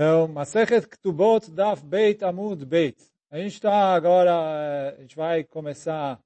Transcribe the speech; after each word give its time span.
Então, 0.00 0.28
Masechet 0.28 0.86
Ktubot 0.86 1.50
Daf 1.50 1.84
Beit 1.84 2.24
Amud 2.24 2.64
Beit. 2.64 2.96
A 3.32 3.38
gente 3.38 3.54
está 3.54 3.92
agora, 3.94 4.94
a 4.96 5.00
gente 5.00 5.16
vai 5.16 5.42
começar 5.42 6.20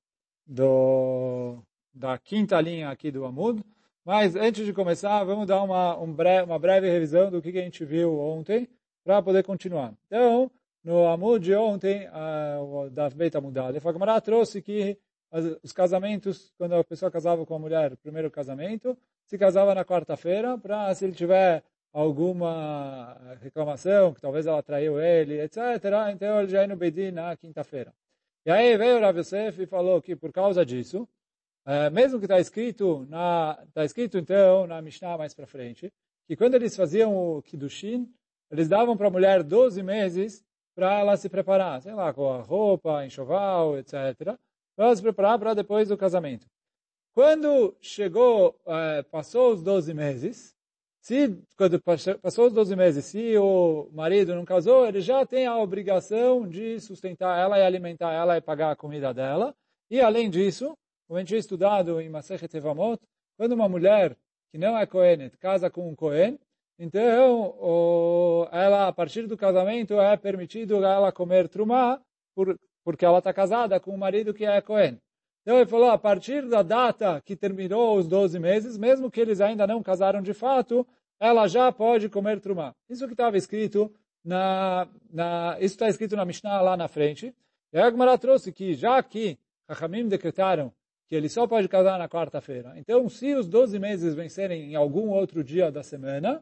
do, 0.46 1.56
da 1.94 2.18
quinta 2.18 2.60
linha 2.60 2.90
aqui 2.90 3.10
do 3.10 3.24
Amud, 3.24 3.64
mas 4.04 4.36
antes 4.36 4.66
de 4.66 4.74
começar, 4.74 5.24
vamos 5.24 5.46
dar 5.46 5.62
uma, 5.62 5.98
um 5.98 6.12
breve, 6.12 6.44
uma 6.44 6.58
breve 6.58 6.90
revisão 6.90 7.30
do 7.30 7.40
que, 7.40 7.48
a 7.48 7.62
gente 7.62 7.82
viu 7.82 8.20
ontem, 8.20 8.68
para 9.02 9.22
poder 9.22 9.42
continuar. 9.42 9.94
Então, 10.06 10.50
no 10.84 11.06
Amud 11.06 11.42
de 11.42 11.54
ontem, 11.54 12.06
uh, 12.08 12.62
o 12.62 12.90
Daf 12.90 13.16
Beit 13.16 13.34
Amud 13.38 13.58
Alef, 13.58 13.86
a 13.86 14.20
trouxe 14.20 14.60
que 14.60 14.98
os 15.62 15.72
casamentos, 15.72 16.52
quando 16.58 16.74
a 16.74 16.84
pessoa 16.84 17.10
casava 17.10 17.46
com 17.46 17.54
a 17.54 17.58
mulher, 17.58 17.96
primeiro 17.96 18.30
casamento, 18.30 18.94
se 19.24 19.38
casava 19.38 19.74
na 19.74 19.82
quarta-feira, 19.82 20.58
para 20.58 20.94
se 20.94 21.06
ele 21.06 21.14
tiver 21.14 21.64
alguma 21.92 23.36
reclamação, 23.40 24.14
que 24.14 24.20
talvez 24.20 24.46
ela 24.46 24.62
traiu 24.62 25.00
ele, 25.00 25.40
etc. 25.40 25.58
Então 26.12 26.40
ele 26.40 26.48
já 26.48 26.62
ia 26.62 26.66
no 26.66 26.76
Bedin 26.76 27.10
na 27.10 27.36
quinta-feira. 27.36 27.92
E 28.44 28.50
aí 28.50 28.76
veio 28.76 29.00
Rav 29.00 29.18
Yosef 29.18 29.62
e 29.62 29.66
falou 29.66 30.00
que 30.00 30.16
por 30.16 30.32
causa 30.32 30.64
disso, 30.64 31.08
é, 31.64 31.90
mesmo 31.90 32.18
que 32.18 32.24
está 32.24 32.40
escrito 32.40 33.06
na 33.08 33.58
está 33.68 33.84
escrito 33.84 34.18
então 34.18 34.66
na 34.66 34.82
Mishnah 34.82 35.18
mais 35.18 35.34
para 35.34 35.46
frente, 35.46 35.92
que 36.26 36.36
quando 36.36 36.54
eles 36.54 36.74
faziam 36.74 37.14
o 37.14 37.42
kiddushin, 37.42 38.12
eles 38.50 38.68
davam 38.68 38.96
para 38.96 39.08
a 39.08 39.10
mulher 39.10 39.42
12 39.42 39.82
meses 39.82 40.44
para 40.74 41.00
ela 41.00 41.16
se 41.16 41.28
preparar, 41.28 41.82
sei 41.82 41.94
lá, 41.94 42.12
com 42.12 42.32
a 42.32 42.40
roupa, 42.40 43.04
enxoval, 43.04 43.78
etc. 43.78 44.36
Para 44.74 44.86
ela 44.86 44.96
se 44.96 45.02
preparar 45.02 45.38
para 45.38 45.54
depois 45.54 45.88
do 45.88 45.96
casamento. 45.96 46.46
Quando 47.12 47.76
chegou, 47.80 48.58
é, 48.66 49.02
passou 49.02 49.52
os 49.52 49.62
12 49.62 49.92
meses, 49.92 50.51
se, 51.02 51.36
quando 51.56 51.82
passou 51.82 52.46
os 52.46 52.52
12 52.52 52.76
meses, 52.76 53.04
se 53.04 53.36
o 53.36 53.90
marido 53.92 54.36
não 54.36 54.44
casou, 54.44 54.86
ele 54.86 55.00
já 55.00 55.26
tem 55.26 55.46
a 55.46 55.58
obrigação 55.58 56.48
de 56.48 56.78
sustentar 56.78 57.36
ela 57.36 57.58
e 57.58 57.62
alimentar 57.62 58.12
ela 58.12 58.36
e 58.36 58.40
pagar 58.40 58.70
a 58.70 58.76
comida 58.76 59.12
dela. 59.12 59.52
E, 59.90 60.00
além 60.00 60.30
disso, 60.30 60.78
como 61.08 61.18
a 61.18 61.20
gente 61.20 61.28
tinha 61.28 61.40
estudado 61.40 62.00
em 62.00 62.08
Masechet 62.08 62.56
Evamot, 62.56 63.02
quando 63.36 63.50
uma 63.50 63.68
mulher 63.68 64.16
que 64.52 64.58
não 64.58 64.78
é 64.78 64.86
Kohenet 64.86 65.36
casa 65.38 65.68
com 65.68 65.88
um 65.88 65.94
Kohen, 65.96 66.38
então, 66.78 67.56
o, 67.58 68.48
ela, 68.52 68.86
a 68.86 68.92
partir 68.92 69.26
do 69.26 69.36
casamento, 69.36 70.00
é 70.00 70.16
permitido 70.16 70.84
ela 70.84 71.10
comer 71.10 71.48
trumá, 71.48 72.00
por, 72.32 72.56
porque 72.84 73.04
ela 73.04 73.18
está 73.18 73.32
casada 73.32 73.80
com 73.80 73.92
um 73.92 73.98
marido 73.98 74.32
que 74.32 74.44
é 74.44 74.60
Kohen. 74.60 75.00
Então 75.42 75.56
ele 75.56 75.68
falou, 75.68 75.90
a 75.90 75.98
partir 75.98 76.48
da 76.48 76.62
data 76.62 77.20
que 77.24 77.34
terminou 77.34 77.98
os 77.98 78.06
12 78.06 78.38
meses, 78.38 78.78
mesmo 78.78 79.10
que 79.10 79.20
eles 79.20 79.40
ainda 79.40 79.66
não 79.66 79.82
casaram 79.82 80.22
de 80.22 80.32
fato, 80.32 80.86
ela 81.18 81.48
já 81.48 81.70
pode 81.72 82.08
comer 82.08 82.40
trumá. 82.40 82.74
Isso 82.88 83.06
que 83.06 83.14
estava 83.14 83.36
escrito 83.36 83.92
na, 84.24 84.88
na 85.10 85.56
isso 85.58 85.74
está 85.74 85.88
escrito 85.88 86.16
na 86.16 86.24
Mishnah 86.24 86.60
lá 86.60 86.76
na 86.76 86.88
frente. 86.88 87.34
E 87.72 87.78
a 87.78 87.86
Agmará 87.86 88.16
trouxe 88.16 88.52
que, 88.52 88.74
já 88.74 89.02
que 89.02 89.38
Hachamim 89.68 90.06
decretaram 90.06 90.72
que 91.08 91.16
ele 91.16 91.28
só 91.28 91.46
pode 91.46 91.68
casar 91.68 91.98
na 91.98 92.08
quarta-feira, 92.08 92.72
então 92.76 93.06
se 93.08 93.34
os 93.34 93.46
12 93.46 93.78
meses 93.78 94.14
vencerem 94.14 94.72
em 94.72 94.74
algum 94.74 95.10
outro 95.10 95.44
dia 95.44 95.70
da 95.70 95.82
semana, 95.82 96.40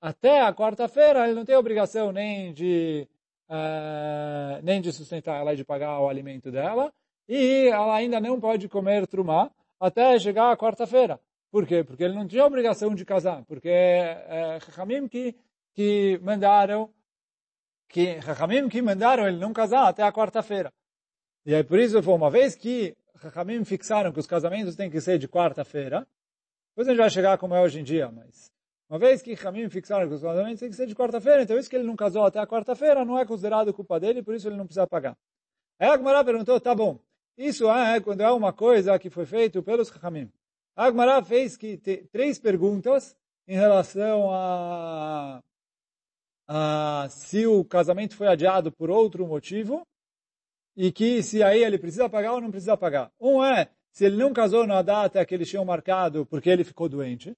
até 0.00 0.42
a 0.42 0.52
quarta-feira 0.52 1.24
ele 1.24 1.34
não 1.34 1.44
tem 1.44 1.56
obrigação 1.56 2.12
nem 2.12 2.52
de, 2.52 3.08
uh, 3.48 4.62
nem 4.62 4.80
de 4.80 4.92
sustentar 4.92 5.40
ela 5.40 5.54
e 5.54 5.56
de 5.56 5.64
pagar 5.64 6.00
o 6.00 6.08
alimento 6.08 6.50
dela, 6.50 6.92
e 7.32 7.68
ela 7.68 7.94
ainda 7.94 8.18
não 8.18 8.40
pode 8.40 8.68
comer 8.68 9.06
trumá 9.06 9.52
até 9.78 10.18
chegar 10.18 10.50
a 10.50 10.56
quarta-feira. 10.56 11.20
Por 11.48 11.64
quê? 11.64 11.84
Porque 11.84 12.02
ele 12.02 12.14
não 12.14 12.26
tinha 12.26 12.44
obrigação 12.44 12.92
de 12.92 13.04
casar, 13.04 13.44
porque 13.44 13.68
é 13.68 14.58
Chachamim 14.60 15.06
que, 15.06 15.36
que 15.72 16.18
mandaram 16.24 16.92
que 17.88 18.20
Chachamim 18.20 18.68
que 18.68 18.82
mandaram 18.82 19.28
ele 19.28 19.38
não 19.38 19.52
casar 19.52 19.86
até 19.86 20.02
a 20.02 20.12
quarta-feira. 20.12 20.72
E 21.46 21.54
aí 21.54 21.62
por 21.62 21.78
isso 21.78 22.02
foi 22.02 22.14
uma 22.14 22.28
vez 22.28 22.56
que 22.56 22.96
Chachamim 23.22 23.64
fixaram 23.64 24.12
que 24.12 24.18
os 24.18 24.26
casamentos 24.26 24.74
têm 24.74 24.90
que 24.90 25.00
ser 25.00 25.16
de 25.16 25.28
quarta-feira, 25.28 26.04
depois 26.70 26.88
a 26.88 26.90
gente 26.90 27.00
vai 27.00 27.10
chegar 27.10 27.38
como 27.38 27.54
é 27.54 27.60
hoje 27.60 27.78
em 27.78 27.84
dia, 27.84 28.10
mas 28.10 28.50
uma 28.88 28.98
vez 28.98 29.22
que 29.22 29.36
Chachamim 29.36 29.68
fixaram 29.70 30.08
que 30.08 30.14
os 30.14 30.22
casamentos 30.22 30.58
têm 30.58 30.68
que 30.68 30.74
ser 30.74 30.86
de 30.88 30.96
quarta-feira, 30.96 31.44
então 31.44 31.56
isso 31.56 31.70
que 31.70 31.76
ele 31.76 31.86
não 31.86 31.94
casou 31.94 32.24
até 32.24 32.40
a 32.40 32.46
quarta-feira 32.46 33.04
não 33.04 33.16
é 33.16 33.24
considerado 33.24 33.72
culpa 33.72 34.00
dele, 34.00 34.20
por 34.20 34.34
isso 34.34 34.48
ele 34.48 34.56
não 34.56 34.64
precisa 34.64 34.84
pagar. 34.84 35.16
Aí 35.78 35.88
a 35.88 35.96
Gemara 35.96 36.24
perguntou, 36.24 36.60
tá 36.60 36.74
bom, 36.74 36.98
isso 37.40 37.70
é 37.70 37.98
quando 38.00 38.20
é 38.20 38.30
uma 38.30 38.52
coisa 38.52 38.98
que 38.98 39.08
foi 39.08 39.24
feita 39.24 39.62
pelos 39.62 39.88
Chachamim. 39.88 40.30
Agmará 40.76 41.24
fez 41.24 41.56
que 41.56 41.78
três 42.12 42.38
perguntas 42.38 43.16
em 43.48 43.54
relação 43.56 44.30
a, 44.30 45.42
a 46.46 47.08
se 47.08 47.46
o 47.46 47.64
casamento 47.64 48.14
foi 48.14 48.26
adiado 48.26 48.70
por 48.70 48.90
outro 48.90 49.26
motivo 49.26 49.86
e 50.76 50.92
que 50.92 51.22
se 51.22 51.42
aí 51.42 51.64
ele 51.64 51.78
precisa 51.78 52.10
pagar 52.10 52.34
ou 52.34 52.42
não 52.42 52.50
precisa 52.50 52.76
pagar. 52.76 53.10
Um 53.18 53.42
é 53.42 53.70
se 53.90 54.04
ele 54.04 54.18
não 54.18 54.34
casou 54.34 54.66
na 54.66 54.82
data 54.82 55.24
que 55.24 55.34
eles 55.34 55.48
tinham 55.48 55.64
marcado 55.64 56.26
porque 56.26 56.50
ele 56.50 56.62
ficou 56.62 56.90
doente. 56.90 57.34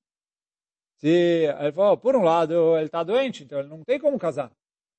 Se 0.96 1.46
ele 1.60 1.72
falou, 1.72 1.96
por 1.96 2.16
um 2.16 2.22
lado, 2.22 2.76
ele 2.76 2.86
está 2.86 3.04
doente, 3.04 3.44
então 3.44 3.60
ele 3.60 3.68
não 3.68 3.84
tem 3.84 4.00
como 4.00 4.18
casar. 4.18 4.50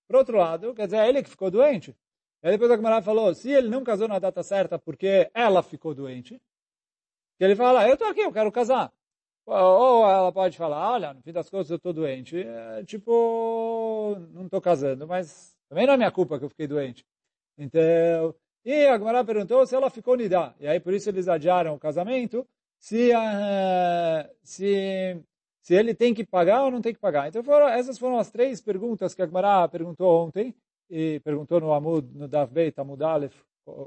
Por 0.08 0.16
outro 0.16 0.38
lado, 0.38 0.74
quer 0.74 0.85
dizer, 0.85 0.97
é 0.97 1.09
ele 1.09 1.24
que 1.24 1.30
ficou 1.30 1.52
doente. 1.52 1.94
E 2.43 2.51
depois 2.51 2.69
a 2.69 2.75
Gemara 2.75 3.01
falou, 3.01 3.33
se 3.33 3.49
ele 3.49 3.69
não 3.69 3.85
casou 3.85 4.07
na 4.07 4.19
data 4.19 4.43
certa 4.43 4.77
porque 4.77 5.31
ela 5.33 5.63
ficou 5.63 5.95
doente, 5.95 6.41
que 7.37 7.43
ele 7.43 7.55
fala, 7.55 7.87
eu 7.87 7.93
estou 7.93 8.07
aqui, 8.07 8.19
eu 8.19 8.33
quero 8.33 8.51
casar. 8.51 8.91
Ou 9.45 10.05
ela 10.09 10.31
pode 10.31 10.57
falar, 10.57 10.91
olha, 10.91 11.13
no 11.13 11.21
fim 11.21 11.31
das 11.31 11.49
contas 11.49 11.69
eu 11.69 11.77
estou 11.77 11.93
doente, 11.93 12.41
é, 12.41 12.83
tipo, 12.83 14.17
não 14.33 14.45
estou 14.45 14.59
casando, 14.61 15.07
mas 15.07 15.55
também 15.69 15.85
não 15.87 15.93
é 15.93 15.97
minha 15.97 16.11
culpa 16.11 16.37
que 16.37 16.43
eu 16.43 16.49
fiquei 16.49 16.67
doente. 16.67 17.05
Então, 17.57 18.35
e 18.65 18.87
a 18.87 18.97
Gemara 18.97 19.23
perguntou 19.23 19.65
se 19.65 19.75
ela 19.75 19.89
ficou 19.89 20.15
nidá. 20.17 20.53
E 20.59 20.67
aí 20.67 20.79
por 20.81 20.93
isso 20.93 21.09
eles 21.09 21.29
adiaram 21.29 21.75
o 21.75 21.79
casamento, 21.79 22.45
se, 22.77 23.11
uh, 23.13 24.29
se, 24.43 25.17
se 25.61 25.73
ele 25.73 25.93
tem 25.93 26.13
que 26.13 26.25
pagar 26.25 26.63
ou 26.65 26.71
não 26.71 26.81
tem 26.81 26.93
que 26.93 26.99
pagar. 26.99 27.29
Então 27.29 27.41
foram, 27.43 27.69
essas 27.69 27.97
foram 27.97 28.17
as 28.19 28.29
três 28.29 28.61
perguntas 28.61 29.13
que 29.15 29.21
a 29.21 29.25
Gemara 29.25 29.67
perguntou 29.69 30.25
ontem 30.25 30.53
e 30.89 31.19
perguntou 31.21 31.59
no 31.59 31.73
Amud, 31.73 32.07
no 32.17 32.27
Dav 32.27 32.51
Beit, 32.51 32.79
Amud 32.79 33.03
Aleph, 33.03 33.35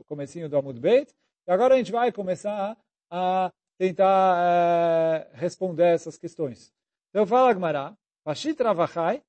comecinho 0.06 0.48
do 0.48 0.56
Amud 0.56 0.78
Beit. 0.80 1.14
E 1.46 1.52
agora 1.52 1.74
a 1.74 1.78
gente 1.78 1.92
vai 1.92 2.10
começar 2.10 2.76
a 3.10 3.52
tentar 3.78 4.36
é, 4.38 5.30
responder 5.34 5.94
essas 5.94 6.18
questões. 6.18 6.72
Então 7.10 7.26
fala 7.26 7.50
Agmará, 7.50 7.96
Pashit 8.24 8.60
Ravachai. 8.62 9.22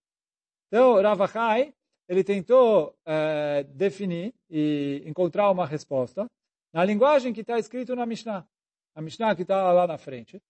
Então 0.68 1.02
Ravachai, 1.02 1.74
ele 2.08 2.24
tentou 2.24 2.96
é, 3.06 3.64
definir 3.64 4.34
e 4.50 5.04
encontrar 5.06 5.52
uma 5.52 5.66
resposta 5.66 6.26
na 6.74 6.84
linguagem 6.84 7.34
que 7.34 7.42
está 7.42 7.60
escrito 7.60 7.96
na 7.96 8.06
Mishnah. 8.06 8.48
A 8.96 9.02
Mishnah 9.02 9.36
que 9.36 9.44
está 9.44 9.72
lá 9.72 9.86
na 9.86 9.98
frente, 9.98 10.42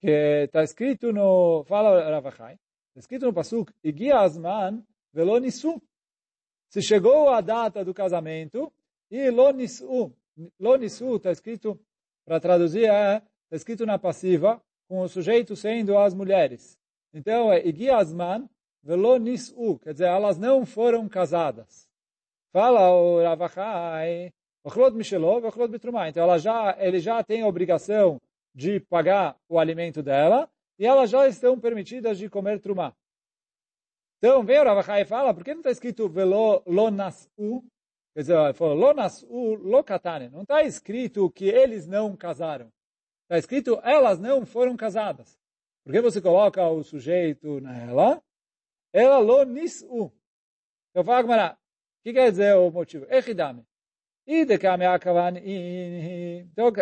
que 0.00 0.44
está 0.44 0.62
escrito 0.62 1.12
no, 1.12 1.64
fala 1.64 2.10
Ravachai, 2.10 2.54
está 2.88 3.00
escrito 3.00 3.26
no 3.26 3.32
Pasuk, 3.32 3.72
Igi 3.82 4.12
Azman 4.12 4.84
velo 5.12 5.38
nisu. 5.38 5.80
Se 6.72 6.80
chegou 6.80 7.28
a 7.28 7.42
data 7.42 7.84
do 7.84 7.92
casamento 7.92 8.72
e 9.10 9.30
lo 9.30 9.50
nisu, 9.52 10.10
lo 10.58 10.76
nisu 10.76 11.16
está 11.16 11.30
escrito, 11.30 11.78
para 12.24 12.40
traduzir, 12.40 12.88
é, 12.88 13.16
está 13.44 13.56
escrito 13.56 13.84
na 13.84 13.98
passiva, 13.98 14.58
com 14.88 15.02
o 15.02 15.08
sujeito 15.08 15.54
sendo 15.54 15.98
as 15.98 16.14
mulheres. 16.14 16.78
Então, 17.12 17.52
é 17.52 17.60
igi 17.68 17.90
asman 17.90 18.48
velo 18.82 19.18
nisu, 19.18 19.78
quer 19.80 19.92
dizer, 19.92 20.06
elas 20.06 20.38
não 20.38 20.64
foram 20.64 21.06
casadas. 21.10 21.86
Fala 22.54 22.90
o 22.90 23.22
Ravachai, 23.22 24.32
Ochlot 24.64 24.96
Michelov, 24.96 25.44
Ochlot 25.44 25.70
Bitrumah. 25.70 26.08
Então, 26.08 26.22
ela 26.22 26.38
já, 26.38 26.74
ele 26.80 27.00
já 27.00 27.22
tem 27.22 27.42
a 27.42 27.46
obrigação 27.46 28.18
de 28.54 28.80
pagar 28.80 29.36
o 29.46 29.58
alimento 29.58 30.02
dela, 30.02 30.48
e 30.78 30.86
elas 30.86 31.10
já 31.10 31.28
estão 31.28 31.60
permitidas 31.60 32.16
de 32.16 32.30
comer 32.30 32.60
trumá. 32.60 32.94
Então, 34.24 34.44
vem 34.44 34.60
o 34.60 34.64
Ravachai 34.64 35.02
e 35.02 35.04
fala, 35.04 35.34
por 35.34 35.42
que 35.42 35.52
não 35.52 35.62
está 35.62 35.72
escrito 35.72 36.08
velo 36.08 36.62
lonasu? 36.64 37.28
Quer 38.14 38.20
dizer, 38.20 38.54
falou, 38.54 38.76
lonasu 38.76 39.26
lokatane. 39.56 40.28
Não 40.28 40.42
está 40.42 40.62
escrito 40.62 41.28
que 41.30 41.46
eles 41.46 41.88
não 41.88 42.16
casaram. 42.16 42.72
Está 43.24 43.36
escrito, 43.36 43.80
elas 43.82 44.20
não 44.20 44.46
foram 44.46 44.76
casadas. 44.76 45.36
Por 45.84 45.92
que 45.92 46.00
você 46.00 46.20
coloca 46.20 46.64
o 46.68 46.84
sujeito 46.84 47.60
nela? 47.60 48.22
Ela 48.92 49.18
lonisu. 49.18 50.12
Eu 50.94 51.02
falo, 51.02 51.26
Gmará, 51.26 51.54
o 51.54 51.56
que 52.04 52.12
quer 52.12 52.30
dizer 52.30 52.54
o 52.54 52.70
motivo? 52.70 53.04
Echidame. 53.10 53.66
Então, 54.24 54.56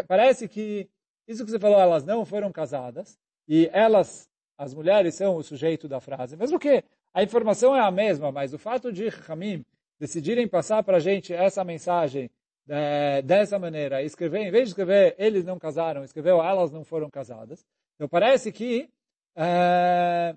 parece 0.06 0.46
que 0.46 0.90
isso 1.26 1.42
que 1.42 1.50
você 1.50 1.58
falou, 1.58 1.80
elas 1.80 2.04
não 2.04 2.26
foram 2.26 2.52
casadas, 2.52 3.18
e 3.48 3.66
elas, 3.72 4.28
as 4.58 4.74
mulheres, 4.74 5.14
são 5.14 5.36
o 5.36 5.42
sujeito 5.42 5.88
da 5.88 6.00
frase. 6.00 6.36
Mesmo 6.36 6.58
que 6.58 6.84
a 7.12 7.22
informação 7.22 7.74
é 7.74 7.80
a 7.80 7.90
mesma, 7.90 8.30
mas 8.30 8.54
o 8.54 8.58
fato 8.58 8.92
de 8.92 9.08
Hamim 9.28 9.64
decidirem 9.98 10.48
passar 10.48 10.82
para 10.82 10.96
a 10.96 11.00
gente 11.00 11.32
essa 11.32 11.64
mensagem 11.64 12.30
é, 12.68 13.20
dessa 13.22 13.58
maneira, 13.58 14.02
escrever, 14.02 14.40
em 14.40 14.50
vez 14.50 14.64
de 14.64 14.70
escrever 14.70 15.14
eles 15.18 15.44
não 15.44 15.58
casaram, 15.58 16.04
escreveu 16.04 16.42
elas 16.42 16.70
não 16.70 16.84
foram 16.84 17.10
casadas. 17.10 17.66
Então 17.96 18.08
parece 18.08 18.52
que 18.52 18.88
é, 19.36 20.34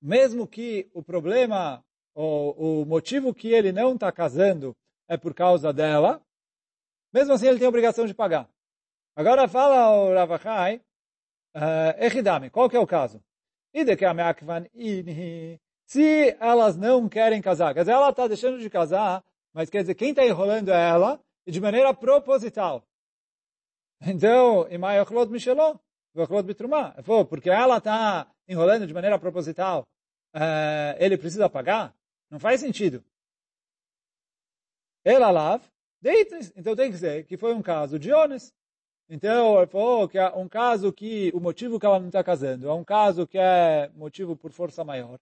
mesmo 0.00 0.46
que 0.46 0.90
o 0.92 1.02
problema, 1.02 1.84
o, 2.14 2.82
o 2.82 2.86
motivo 2.86 3.32
que 3.32 3.48
ele 3.48 3.72
não 3.72 3.94
está 3.94 4.10
casando 4.10 4.76
é 5.08 5.16
por 5.16 5.32
causa 5.32 5.72
dela, 5.72 6.20
mesmo 7.12 7.32
assim 7.32 7.46
ele 7.46 7.58
tem 7.58 7.66
a 7.66 7.68
obrigação 7.68 8.06
de 8.06 8.14
pagar. 8.14 8.48
Agora 9.14 9.46
fala 9.46 9.90
o 9.90 10.14
Ravachai, 10.14 10.80
uh, 11.54 11.94
Echidame, 11.98 12.50
qual 12.50 12.68
que 12.68 12.76
é 12.76 12.80
o 12.80 12.86
caso? 12.86 13.22
Se 15.92 16.34
elas 16.40 16.74
não 16.74 17.06
querem 17.06 17.42
casar, 17.42 17.74
quer 17.74 17.80
dizer, 17.80 17.92
ela 17.92 18.08
está 18.08 18.26
deixando 18.26 18.58
de 18.58 18.70
casar, 18.70 19.22
mas 19.52 19.68
quer 19.68 19.82
dizer, 19.82 19.94
quem 19.94 20.08
está 20.08 20.24
enrolando 20.24 20.70
é 20.70 20.88
ela, 20.88 21.20
e 21.46 21.52
de 21.52 21.60
maneira 21.60 21.92
proposital. 21.92 22.82
Então, 24.00 24.66
Imai 24.70 24.98
Ochlot 25.02 25.30
Michelot, 25.30 25.78
Ochlot 26.16 26.46
Bitrumah. 26.46 26.94
Porque 27.28 27.50
ela 27.50 27.76
está 27.76 28.26
enrolando 28.48 28.86
de 28.86 28.94
maneira 28.94 29.18
proposital, 29.18 29.86
uh, 30.34 30.96
ele 30.98 31.18
precisa 31.18 31.50
pagar? 31.50 31.94
Não 32.30 32.40
faz 32.40 32.60
sentido. 32.60 33.04
Ela 35.04 35.30
lav, 35.30 35.62
então 36.56 36.74
tem 36.74 36.86
que 36.86 36.92
dizer 36.92 37.26
que 37.26 37.36
foi 37.36 37.52
um 37.52 37.60
caso 37.60 37.98
de 37.98 38.10
honest. 38.14 38.50
Então, 39.10 39.58
ele 39.58 39.66
falou 39.66 40.08
que 40.08 40.16
é 40.16 40.26
um 40.30 40.48
caso 40.48 40.90
que 40.90 41.30
o 41.34 41.38
motivo 41.38 41.78
que 41.78 41.84
ela 41.84 42.00
não 42.00 42.06
está 42.06 42.24
casando 42.24 42.66
é 42.66 42.72
um 42.72 42.82
caso 42.82 43.26
que 43.26 43.36
é 43.36 43.90
motivo 43.94 44.34
por 44.34 44.52
força 44.52 44.82
maior. 44.82 45.20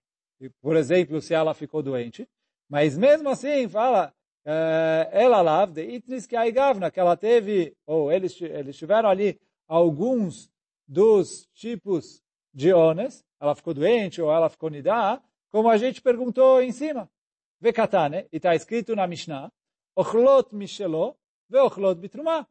Por 0.61 0.75
exemplo, 0.75 1.21
se 1.21 1.33
ela 1.33 1.53
ficou 1.53 1.83
doente. 1.83 2.27
Mas 2.69 2.97
mesmo 2.97 3.29
assim, 3.29 3.67
fala, 3.67 4.13
eh, 4.45 5.09
ela 5.11 5.41
lav 5.41 5.73
de 5.73 5.83
itnis 5.83 6.25
que 6.25 6.35
aigavna, 6.35 6.89
que 6.89 6.99
ela 6.99 7.17
teve, 7.17 7.75
ou 7.85 8.11
eles, 8.11 8.39
eles 8.41 8.77
tiveram 8.77 9.09
ali 9.09 9.39
alguns 9.67 10.49
dos 10.87 11.47
tipos 11.53 12.21
de 12.53 12.73
ones, 12.73 13.23
ela 13.39 13.55
ficou 13.55 13.73
doente 13.73 14.21
ou 14.21 14.31
ela 14.31 14.49
ficou 14.49 14.69
nidá, 14.69 15.21
como 15.49 15.69
a 15.69 15.77
gente 15.77 16.01
perguntou 16.01 16.61
em 16.61 16.71
cima. 16.71 17.09
Vekatane, 17.59 18.27
e 18.31 18.37
está 18.37 18.55
escrito 18.55 18.95
na 18.95 19.05
Mishnah, 19.05 19.51
ochlot 19.95 20.55
mishelo, 20.55 21.15
veochlot 21.49 21.99
bitrumah 21.99 22.47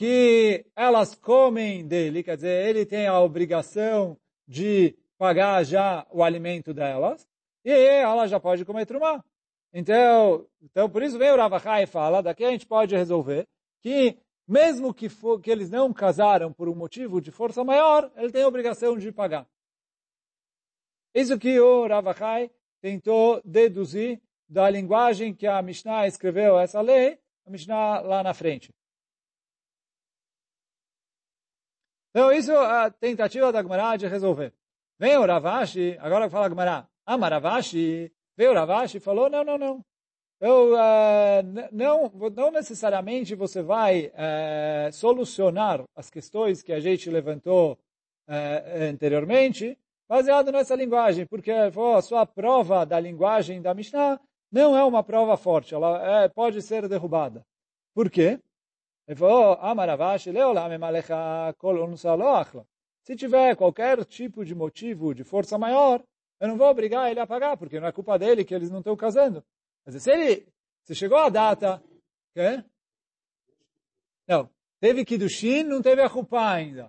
que 0.00 0.64
elas 0.74 1.14
comem 1.14 1.86
dele, 1.86 2.22
quer 2.22 2.36
dizer, 2.36 2.66
ele 2.66 2.86
tem 2.86 3.06
a 3.06 3.20
obrigação 3.20 4.16
de 4.48 4.96
pagar 5.20 5.62
já 5.64 6.06
o 6.10 6.24
alimento 6.24 6.72
delas, 6.72 7.28
e 7.62 7.70
ela 7.70 8.26
já 8.26 8.40
pode 8.40 8.64
comer 8.64 8.86
trumá. 8.86 9.22
Então, 9.70 10.46
então 10.62 10.88
por 10.88 11.02
isso 11.02 11.18
vem 11.18 11.30
o 11.30 11.36
Ravachai 11.36 11.82
e 11.82 11.86
fala, 11.86 12.22
daqui 12.22 12.42
a 12.42 12.50
gente 12.50 12.66
pode 12.66 12.96
resolver 12.96 13.46
que 13.82 14.18
mesmo 14.48 14.94
que, 14.94 15.10
for, 15.10 15.38
que 15.38 15.50
eles 15.50 15.68
não 15.68 15.92
casaram 15.92 16.50
por 16.50 16.70
um 16.70 16.74
motivo 16.74 17.20
de 17.20 17.30
força 17.30 17.62
maior, 17.62 18.10
ele 18.16 18.32
tem 18.32 18.42
a 18.42 18.48
obrigação 18.48 18.96
de 18.96 19.12
pagar. 19.12 19.46
Isso 21.14 21.38
que 21.38 21.60
o 21.60 21.86
Ravachai 21.86 22.50
tentou 22.80 23.42
deduzir 23.44 24.22
da 24.48 24.70
linguagem 24.70 25.34
que 25.34 25.46
a 25.46 25.60
Mishnah 25.60 26.06
escreveu 26.06 26.58
essa 26.58 26.80
lei, 26.80 27.20
a 27.46 27.50
Mishnah 27.50 28.00
lá 28.00 28.22
na 28.22 28.32
frente. 28.32 28.72
Então, 32.08 32.32
isso 32.32 32.50
é 32.50 32.86
a 32.86 32.90
tentativa 32.90 33.52
da 33.52 33.62
Gemara 33.62 33.98
de 33.98 34.06
resolver. 34.06 34.54
Vem 35.00 35.16
o 35.16 35.24
Ravashi, 35.24 35.96
agora 35.98 36.28
fala 36.28 36.44
a 36.44 36.48
Gemara, 36.50 36.86
ama 37.06 37.26
Ravashi, 37.26 38.12
veio 38.36 38.50
o 38.50 38.54
Ravashi 38.54 38.98
e 38.98 39.00
falou, 39.00 39.30
não, 39.30 39.42
não, 39.42 39.56
não. 39.56 39.84
Eu, 40.38 40.74
uh, 40.74 41.70
não, 41.72 42.12
não 42.36 42.50
necessariamente 42.50 43.34
você 43.34 43.62
vai 43.62 44.08
uh, 44.08 44.92
solucionar 44.92 45.82
as 45.96 46.10
questões 46.10 46.62
que 46.62 46.70
a 46.70 46.80
gente 46.80 47.08
levantou 47.08 47.78
uh, 48.28 48.90
anteriormente, 48.90 49.78
baseado 50.06 50.52
nessa 50.52 50.74
linguagem, 50.74 51.24
porque 51.24 51.50
oh, 51.74 51.94
a 51.94 52.02
sua 52.02 52.26
prova 52.26 52.84
da 52.84 53.00
linguagem 53.00 53.62
da 53.62 53.72
Mishnah 53.72 54.20
não 54.52 54.76
é 54.76 54.84
uma 54.84 55.02
prova 55.02 55.34
forte, 55.38 55.74
ela 55.74 56.24
é, 56.24 56.28
pode 56.28 56.60
ser 56.60 56.86
derrubada. 56.86 57.42
Por 57.94 58.10
quê? 58.10 58.38
Ele 59.08 59.16
falou, 59.16 59.54
Amaravashi, 59.62 60.30
Se 63.10 63.16
tiver 63.16 63.56
qualquer 63.56 64.04
tipo 64.04 64.44
de 64.44 64.54
motivo 64.54 65.12
de 65.12 65.24
força 65.24 65.58
maior, 65.58 66.00
eu 66.38 66.46
não 66.46 66.56
vou 66.56 66.68
obrigar 66.68 67.10
ele 67.10 67.18
a 67.18 67.26
pagar, 67.26 67.56
porque 67.56 67.80
não 67.80 67.88
é 67.88 67.92
culpa 67.92 68.16
dele 68.16 68.44
que 68.44 68.54
eles 68.54 68.70
não 68.70 68.78
estão 68.78 68.96
casando. 68.96 69.44
Mas 69.84 70.00
se 70.00 70.12
ele, 70.12 70.46
se 70.84 70.94
chegou 70.94 71.18
a 71.18 71.28
data? 71.28 71.82
Não, 74.28 74.48
teve 74.78 75.04
Kiddushin, 75.04 75.64
não 75.64 75.82
teve 75.82 76.00
a 76.00 76.08
culpa 76.08 76.52
ainda. 76.52 76.88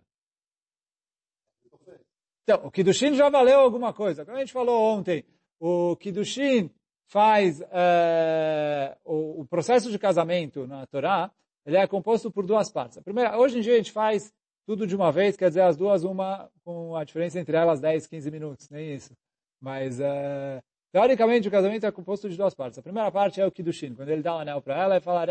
Então, 2.43 2.67
o 2.67 2.69
Kiddushin 2.69 3.15
já 3.15 3.27
valeu 3.27 3.59
alguma 3.59 3.91
coisa. 3.91 4.23
Como 4.23 4.37
a 4.37 4.41
gente 4.41 4.53
falou 4.53 4.79
ontem, 4.79 5.25
o 5.59 5.95
Kiddushin 5.95 6.69
faz 7.07 7.61
uh, 7.61 8.95
o, 9.03 9.41
o, 9.41 9.47
processo 9.47 9.89
de 9.89 9.97
casamento 9.97 10.67
na 10.67 10.85
Torá, 10.85 11.31
ele 11.65 11.77
é 11.77 11.87
composto 11.87 12.29
por 12.31 12.45
duas 12.45 12.71
partes. 12.71 12.99
A 12.99 13.01
primeira, 13.01 13.39
hoje 13.39 13.57
em 13.57 13.61
dia 13.61 13.73
a 13.73 13.77
gente 13.77 13.91
faz 13.91 14.31
tudo 14.65 14.87
de 14.87 14.95
uma 14.95 15.11
vez, 15.11 15.35
quer 15.35 15.49
dizer, 15.49 15.61
as 15.61 15.77
duas, 15.77 16.03
uma 16.03 16.49
com 16.63 16.95
a 16.95 17.03
diferença 17.03 17.39
entre 17.39 17.55
elas 17.55 17.79
10, 17.79 18.07
15 18.07 18.31
minutos, 18.31 18.69
nem 18.69 18.93
isso. 18.93 19.15
Mas, 19.59 19.99
uh, 19.99 20.61
teoricamente, 20.91 21.47
o 21.47 21.51
casamento 21.51 21.85
é 21.85 21.91
composto 21.91 22.29
de 22.29 22.37
duas 22.37 22.53
partes. 22.53 22.79
A 22.79 22.81
primeira 22.81 23.11
parte 23.11 23.39
é 23.39 23.45
o 23.45 23.51
Kiddushin, 23.51 23.93
quando 23.95 24.09
ele 24.09 24.21
dá 24.21 24.33
o 24.33 24.37
um 24.37 24.39
anel 24.39 24.61
para 24.61 24.81
ela 24.81 24.97
e 24.97 25.01
fala, 25.01 25.25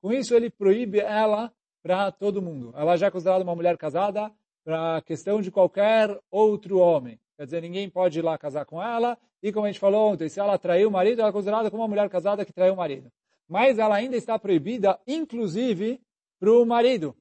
Com 0.00 0.12
isso, 0.12 0.34
ele 0.34 0.50
proíbe 0.50 1.00
ela 1.00 1.52
para 1.82 2.10
todo 2.12 2.42
mundo. 2.42 2.72
Ela 2.76 2.96
já 2.96 3.06
é 3.06 3.10
considerada 3.10 3.42
uma 3.42 3.54
mulher 3.54 3.76
casada 3.76 4.30
para 4.64 4.96
a 4.96 5.02
questão 5.02 5.40
de 5.40 5.50
qualquer 5.50 6.18
outro 6.30 6.78
homem. 6.78 7.18
Quer 7.36 7.44
dizer, 7.44 7.62
ninguém 7.62 7.88
pode 7.88 8.18
ir 8.18 8.22
lá 8.22 8.36
casar 8.36 8.64
com 8.64 8.82
ela. 8.82 9.16
E 9.42 9.52
como 9.52 9.66
a 9.66 9.68
gente 9.68 9.80
falou 9.80 10.12
ontem, 10.12 10.28
se 10.28 10.40
ela 10.40 10.58
traiu 10.58 10.88
o 10.88 10.92
marido, 10.92 11.20
ela 11.20 11.30
é 11.30 11.32
considerada 11.32 11.70
como 11.70 11.82
uma 11.82 11.88
mulher 11.88 12.08
casada 12.10 12.44
que 12.44 12.52
traiu 12.52 12.74
o 12.74 12.76
marido 12.76 13.10
mas 13.48 13.78
ela 13.78 13.96
ainda 13.96 14.16
está 14.16 14.38
proibida, 14.38 15.00
inclusive, 15.06 16.00
para 16.38 16.52
o 16.52 16.66
marido. 16.66 17.16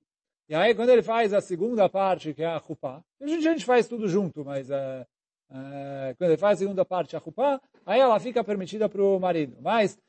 E 0.50 0.56
aí, 0.56 0.74
quando 0.74 0.90
ele 0.90 1.02
faz 1.02 1.34
a 1.34 1.42
segunda 1.42 1.90
parte, 1.90 2.34
que 2.34 2.42
é 2.42 2.48
a 2.48 2.60
chupá, 2.60 3.04
a 3.22 3.28
gente, 3.28 3.46
a 3.48 3.52
gente 3.52 3.66
faz 3.66 3.86
tudo 3.88 4.08
junto, 4.08 4.46
mas 4.46 4.70
uh, 4.70 5.06
uh, 5.52 6.16
quando 6.18 6.32
ele 6.32 6.38
faz 6.38 6.58
a 6.58 6.60
segunda 6.60 6.86
parte, 6.86 7.18
a 7.18 7.20
chupá, 7.20 7.62
aí 7.86 8.00
ela 8.00 8.18
fica 8.18 8.42
permitida 8.44 8.88
para 8.88 9.04
o 9.04 9.20
marido. 9.20 9.58
Mas, 9.62 10.00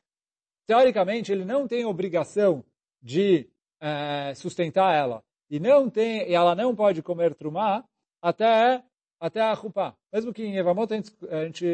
teoricamente, 0.64 1.32
ele 1.32 1.44
não 1.44 1.66
tem 1.66 1.84
obrigação 1.84 2.64
de 3.02 3.50
uh, 3.82 4.34
sustentar 4.36 4.94
ela. 4.94 5.24
E, 5.50 5.58
não 5.58 5.90
tem, 5.90 6.28
e 6.28 6.34
ela 6.34 6.54
não 6.54 6.74
pode 6.74 7.02
comer 7.02 7.34
trumá 7.34 7.84
até, 8.22 8.84
até 9.18 9.40
a 9.40 9.56
chupá. 9.56 9.96
Mesmo 10.12 10.32
que 10.32 10.44
em 10.44 10.56
Evamot 10.56 10.92
a 10.92 10.96
gente, 10.96 11.12
a 11.28 11.44
gente, 11.46 11.66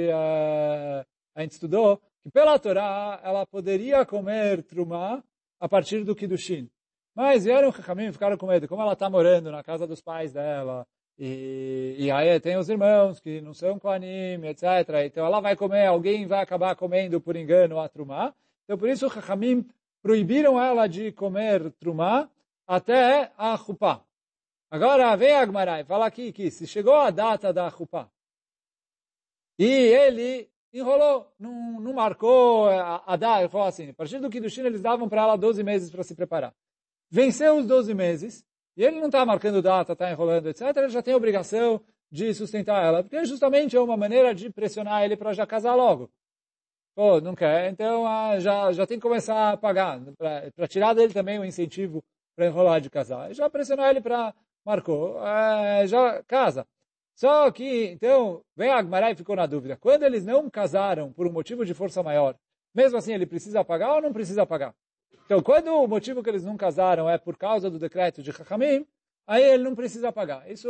a 1.35 1.43
gente 1.43 1.53
estudou 1.53 2.01
que 2.23 2.31
pela 2.31 2.59
Torá 2.59 3.21
ela 3.23 3.45
poderia 3.47 4.07
comer 4.07 4.63
trumá 4.63 5.23
a 5.61 5.69
partir 5.69 6.03
do 6.03 6.15
Kiddushin. 6.15 6.71
Mas 7.15 7.45
vieram 7.45 7.73
Chachamim 7.73 8.13
ficaram 8.13 8.37
com 8.37 8.47
medo. 8.47 8.67
Como 8.67 8.83
ela 8.83 8.95
está 8.95 9.09
morando 9.09 9.51
na 9.51 9.63
casa 9.63 9.87
dos 9.87 10.01
pais 10.01 10.33
dela, 10.33 10.87
e, 11.19 11.95
e 11.99 12.11
aí 12.11 12.41
tem 12.41 12.57
os 12.57 12.69
irmãos 12.69 13.21
que 13.21 13.41
não 13.41 13.55
são 13.55 13.79
Kohanim, 13.79 14.45
etc. 14.47 14.65
Então 15.07 15.25
ela 15.25 15.41
vai 15.41 15.55
comer, 15.55 15.87
alguém 15.87 16.27
vai 16.27 16.43
acabar 16.43 16.75
comendo 16.75 17.21
por 17.21 17.37
engano 17.37 17.79
a 17.79 17.89
trumá. 17.89 18.35
Então 18.65 18.77
por 18.77 18.89
isso 18.89 19.09
Chachamim 19.09 19.69
proibiram 20.03 20.61
ela 20.61 20.87
de 20.87 21.13
comer 21.13 21.71
trumá 21.73 22.29
até 22.67 23.31
a 23.39 23.57
chupá. 23.57 24.03
Agora 24.71 25.15
vem 25.17 25.35
Agmarai, 25.35 25.85
fala 25.85 26.07
aqui 26.07 26.33
que 26.33 26.51
se 26.51 26.67
chegou 26.67 26.95
a 26.95 27.11
data 27.11 27.53
da 27.53 27.71
chupá 27.71 28.09
e 29.59 29.65
ele 29.65 30.49
enrolou, 30.73 31.33
não, 31.39 31.81
não 31.81 31.93
marcou 31.93 32.69
a, 32.69 33.03
a 33.07 33.17
dar, 33.17 33.41
ele 33.41 33.49
falou 33.49 33.69
assim, 33.69 33.91
a 33.91 33.95
partir 33.95 34.19
do 34.19 34.29
Kiddushin 34.29 34.63
eles 34.63 34.83
davam 34.83 35.09
para 35.09 35.23
ela 35.23 35.37
12 35.37 35.63
meses 35.63 35.91
para 35.91 36.03
se 36.03 36.15
preparar. 36.15 36.53
Venceu 37.15 37.59
os 37.59 37.67
12 37.69 37.95
meses, 37.95 38.45
e 38.77 38.83
ele 38.83 38.99
não 38.99 39.07
está 39.07 39.25
marcando 39.25 39.63
data, 39.63 39.93
está 39.93 40.11
enrolando, 40.11 40.49
etc., 40.49 40.77
ele 40.77 40.89
já 40.89 41.01
tem 41.01 41.15
a 41.15 41.17
obrigação 41.17 41.81
de 42.11 42.35
sustentar 42.35 42.85
ela, 42.85 43.05
porque 43.05 43.25
justamente 43.25 43.77
é 43.77 43.81
uma 43.81 43.97
maneira 43.97 44.35
de 44.35 44.51
pressionar 44.51 45.05
ele 45.05 45.17
para 45.17 45.33
já 45.33 45.47
casar 45.47 45.77
logo. 45.77 46.11
Pô, 46.93 47.21
não 47.21 47.37
quer, 47.37 47.71
então 47.71 48.05
ah, 48.05 48.41
já, 48.41 48.73
já 48.73 48.85
tem 48.85 48.99
que 48.99 49.03
começar 49.03 49.53
a 49.53 49.57
pagar, 49.57 50.01
para 50.57 50.67
tirar 50.67 50.93
dele 50.93 51.15
também 51.15 51.39
o 51.39 51.45
incentivo 51.45 52.03
para 52.35 52.47
enrolar 52.47 52.81
de 52.81 52.91
casar. 52.91 53.33
Já 53.33 53.49
pressionar 53.49 53.91
ele 53.91 54.01
para, 54.01 54.35
marcou, 54.67 55.25
é, 55.25 55.87
já 55.87 56.21
casa. 56.25 56.67
Só 57.15 57.49
que, 57.53 57.93
então, 57.93 58.43
vem 58.57 58.71
a 58.71 58.79
Agmará 58.79 59.13
e 59.13 59.15
ficou 59.15 59.37
na 59.37 59.47
dúvida. 59.47 59.77
Quando 59.77 60.03
eles 60.03 60.25
não 60.25 60.51
casaram 60.51 61.13
por 61.13 61.29
um 61.29 61.33
motivo 61.33 61.65
de 61.65 61.75
força 61.75 62.03
maior, 62.03 62.35
mesmo 62.75 62.99
assim 62.99 63.15
ele 63.15 63.25
precisa 63.25 63.65
pagar 63.65 63.95
ou 63.95 64.03
não 64.03 64.13
precisa 64.13 64.45
pagar? 64.45 64.75
Então, 65.25 65.43
quando 65.43 65.69
o 65.69 65.87
motivo 65.87 66.23
que 66.23 66.31
eles 66.31 66.45
não 66.45 66.57
casaram 66.57 67.09
é 67.09 67.19
por 67.19 67.37
causa 67.37 67.71
do 67.71 67.79
decreto 67.79 68.23
de 68.23 68.33
Chachamim, 68.33 68.87
aí 69.27 69.43
ele 69.43 69.63
não 69.63 69.75
precisa 69.75 70.13
pagar. 70.13 70.51
Isso 70.51 70.69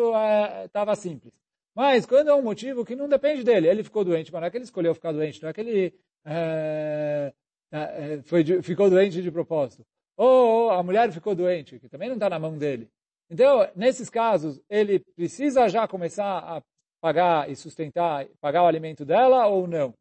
estava 0.65 0.93
é, 0.93 0.97
simples. 0.97 1.33
Mas 1.75 2.07
quando 2.07 2.29
é 2.29 2.35
um 2.35 2.43
motivo 2.43 2.85
que 2.85 2.95
não 2.95 3.09
depende 3.09 3.43
dele, 3.43 3.69
ele 3.69 3.83
ficou 3.83 4.05
doente, 4.05 4.33
mas 4.33 4.41
não 4.41 4.47
é 4.47 4.51
que 4.51 4.57
ele 4.57 4.65
escolheu 4.65 4.95
ficar 4.95 5.13
doente, 5.13 5.43
não 5.43 5.49
é 5.49 5.53
que 5.53 5.61
ele 5.61 5.95
é, 6.25 7.33
é, 7.73 8.23
foi, 8.23 8.45
ficou 8.63 8.89
doente 8.89 9.21
de 9.21 9.31
propósito. 9.31 9.85
Ou 10.17 10.71
a 10.71 10.83
mulher 10.83 11.11
ficou 11.11 11.35
doente, 11.35 11.81
que 11.81 11.89
também 11.89 12.09
não 12.09 12.17
está 12.17 12.31
na 12.31 12.39
mão 12.39 12.57
dele. 12.57 12.89
Então, 13.29 13.69
nesses 13.75 14.09
casos, 14.09 14.61
ele 14.69 15.01
precisa 15.01 15.69
já 15.69 15.89
começar 15.89 16.39
a 16.39 16.63
pagar 17.01 17.51
e 17.51 17.57
sustentar, 17.57 18.27
pagar 18.41 18.63
o 18.63 18.67
alimento 18.67 19.05
dela 19.05 19.47
ou 19.47 19.67
não. 19.67 19.93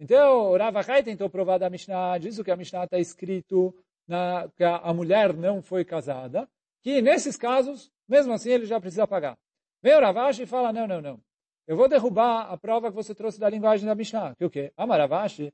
Então, 0.00 0.50
o 0.50 0.56
Ravachai 0.56 1.02
tentou 1.02 1.30
provar 1.30 1.58
da 1.58 1.70
Mishnah, 1.70 2.18
disso 2.18 2.42
que 2.42 2.50
a 2.50 2.56
Mishnah 2.56 2.84
está 2.84 2.98
escrito 2.98 3.74
na, 4.06 4.48
que 4.56 4.64
a, 4.64 4.92
mulher 4.92 5.34
não 5.34 5.62
foi 5.62 5.84
casada, 5.84 6.48
que 6.82 7.00
nesses 7.00 7.36
casos, 7.36 7.90
mesmo 8.08 8.32
assim, 8.32 8.50
ele 8.50 8.66
já 8.66 8.80
precisa 8.80 9.06
pagar. 9.06 9.38
Vem 9.82 9.94
o 9.94 10.00
Ravashi 10.00 10.42
e 10.42 10.46
fala, 10.46 10.72
não, 10.72 10.86
não, 10.86 11.00
não. 11.00 11.20
Eu 11.66 11.76
vou 11.76 11.88
derrubar 11.88 12.50
a 12.50 12.56
prova 12.56 12.90
que 12.90 12.96
você 12.96 13.14
trouxe 13.14 13.38
da 13.38 13.48
linguagem 13.48 13.86
da 13.86 13.94
Mishnah. 13.94 14.34
Que 14.34 14.44
o 14.44 14.50
quê? 14.50 14.72
Amaravashi, 14.76 15.52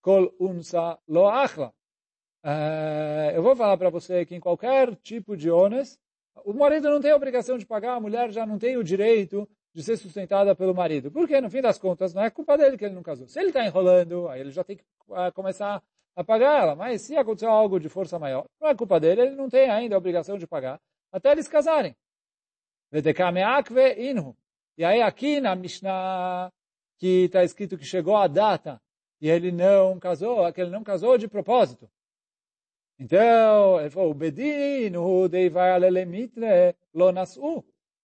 kol 0.00 0.34
unsa 0.40 0.98
lo 1.06 1.28
achla. 1.28 1.72
Eh, 2.42 3.32
eu 3.34 3.42
vou 3.42 3.54
falar 3.54 3.76
para 3.76 3.90
você 3.90 4.24
que 4.24 4.34
em 4.34 4.40
qualquer 4.40 4.96
tipo 4.96 5.36
de 5.36 5.50
ônus, 5.50 5.98
o 6.44 6.54
marido 6.54 6.88
não 6.88 7.00
tem 7.00 7.10
a 7.10 7.16
obrigação 7.16 7.58
de 7.58 7.66
pagar, 7.66 7.94
a 7.94 8.00
mulher 8.00 8.30
já 8.30 8.46
não 8.46 8.58
tem 8.58 8.76
o 8.76 8.84
direito 8.84 9.48
de 9.74 9.82
ser 9.82 9.96
sustentada 9.96 10.54
pelo 10.54 10.74
marido. 10.74 11.10
Porque, 11.10 11.40
no 11.40 11.50
fim 11.50 11.60
das 11.60 11.78
contas, 11.78 12.14
não 12.14 12.22
é 12.22 12.30
culpa 12.30 12.56
dele 12.56 12.76
que 12.76 12.84
ele 12.84 12.94
não 12.94 13.02
casou. 13.02 13.28
Se 13.28 13.38
ele 13.38 13.48
está 13.48 13.64
enrolando, 13.64 14.28
aí 14.28 14.40
ele 14.40 14.50
já 14.50 14.64
tem 14.64 14.76
que 14.76 14.84
uh, 15.08 15.32
começar 15.34 15.82
a 16.16 16.24
pagar 16.24 16.62
ela. 16.62 16.74
Mas 16.76 17.02
se 17.02 17.16
aconteceu 17.16 17.50
algo 17.50 17.78
de 17.78 17.88
força 17.88 18.18
maior, 18.18 18.44
não 18.60 18.68
é 18.68 18.74
culpa 18.74 18.98
dele, 19.00 19.22
ele 19.22 19.36
não 19.36 19.48
tem 19.48 19.70
ainda 19.70 19.94
a 19.94 19.98
obrigação 19.98 20.38
de 20.38 20.46
pagar 20.46 20.80
até 21.12 21.32
eles 21.32 21.48
casarem. 21.48 21.96
E 24.76 24.84
aí 24.84 25.02
aqui 25.02 25.40
na 25.40 25.54
Mishnah, 25.54 26.50
que 26.98 27.24
está 27.24 27.44
escrito 27.44 27.78
que 27.78 27.84
chegou 27.84 28.16
a 28.16 28.26
data 28.26 28.80
e 29.20 29.28
ele 29.28 29.52
não 29.52 29.98
casou, 29.98 30.52
que 30.52 30.60
ele 30.60 30.70
não 30.70 30.82
casou 30.82 31.18
de 31.18 31.28
propósito. 31.28 31.90
Então, 32.98 33.80
ele 33.80 33.90
falou. 33.90 34.16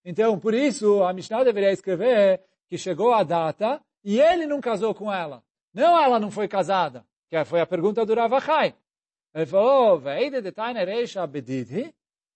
Então, 0.04 0.38
por 0.38 0.54
isso, 0.54 1.02
a 1.02 1.12
Mishnah 1.12 1.44
deveria 1.44 1.72
escrever 1.72 2.42
que 2.68 2.78
chegou 2.78 3.12
a 3.12 3.22
data 3.22 3.80
e 4.04 4.20
ele 4.20 4.46
não 4.46 4.60
casou 4.60 4.94
com 4.94 5.12
ela. 5.12 5.42
Não 5.74 6.00
ela 6.02 6.18
não 6.18 6.30
foi 6.30 6.48
casada, 6.48 7.04
que 7.28 7.44
foi 7.44 7.60
a 7.60 7.66
pergunta 7.66 8.04
do 8.04 8.14
Ravachai. 8.14 8.74
Ele 9.34 9.46
falou, 9.46 9.98
veide 9.98 10.40
de 10.40 10.52
taina 10.52 10.84
reisha 10.84 11.26
bedidi, 11.26 11.94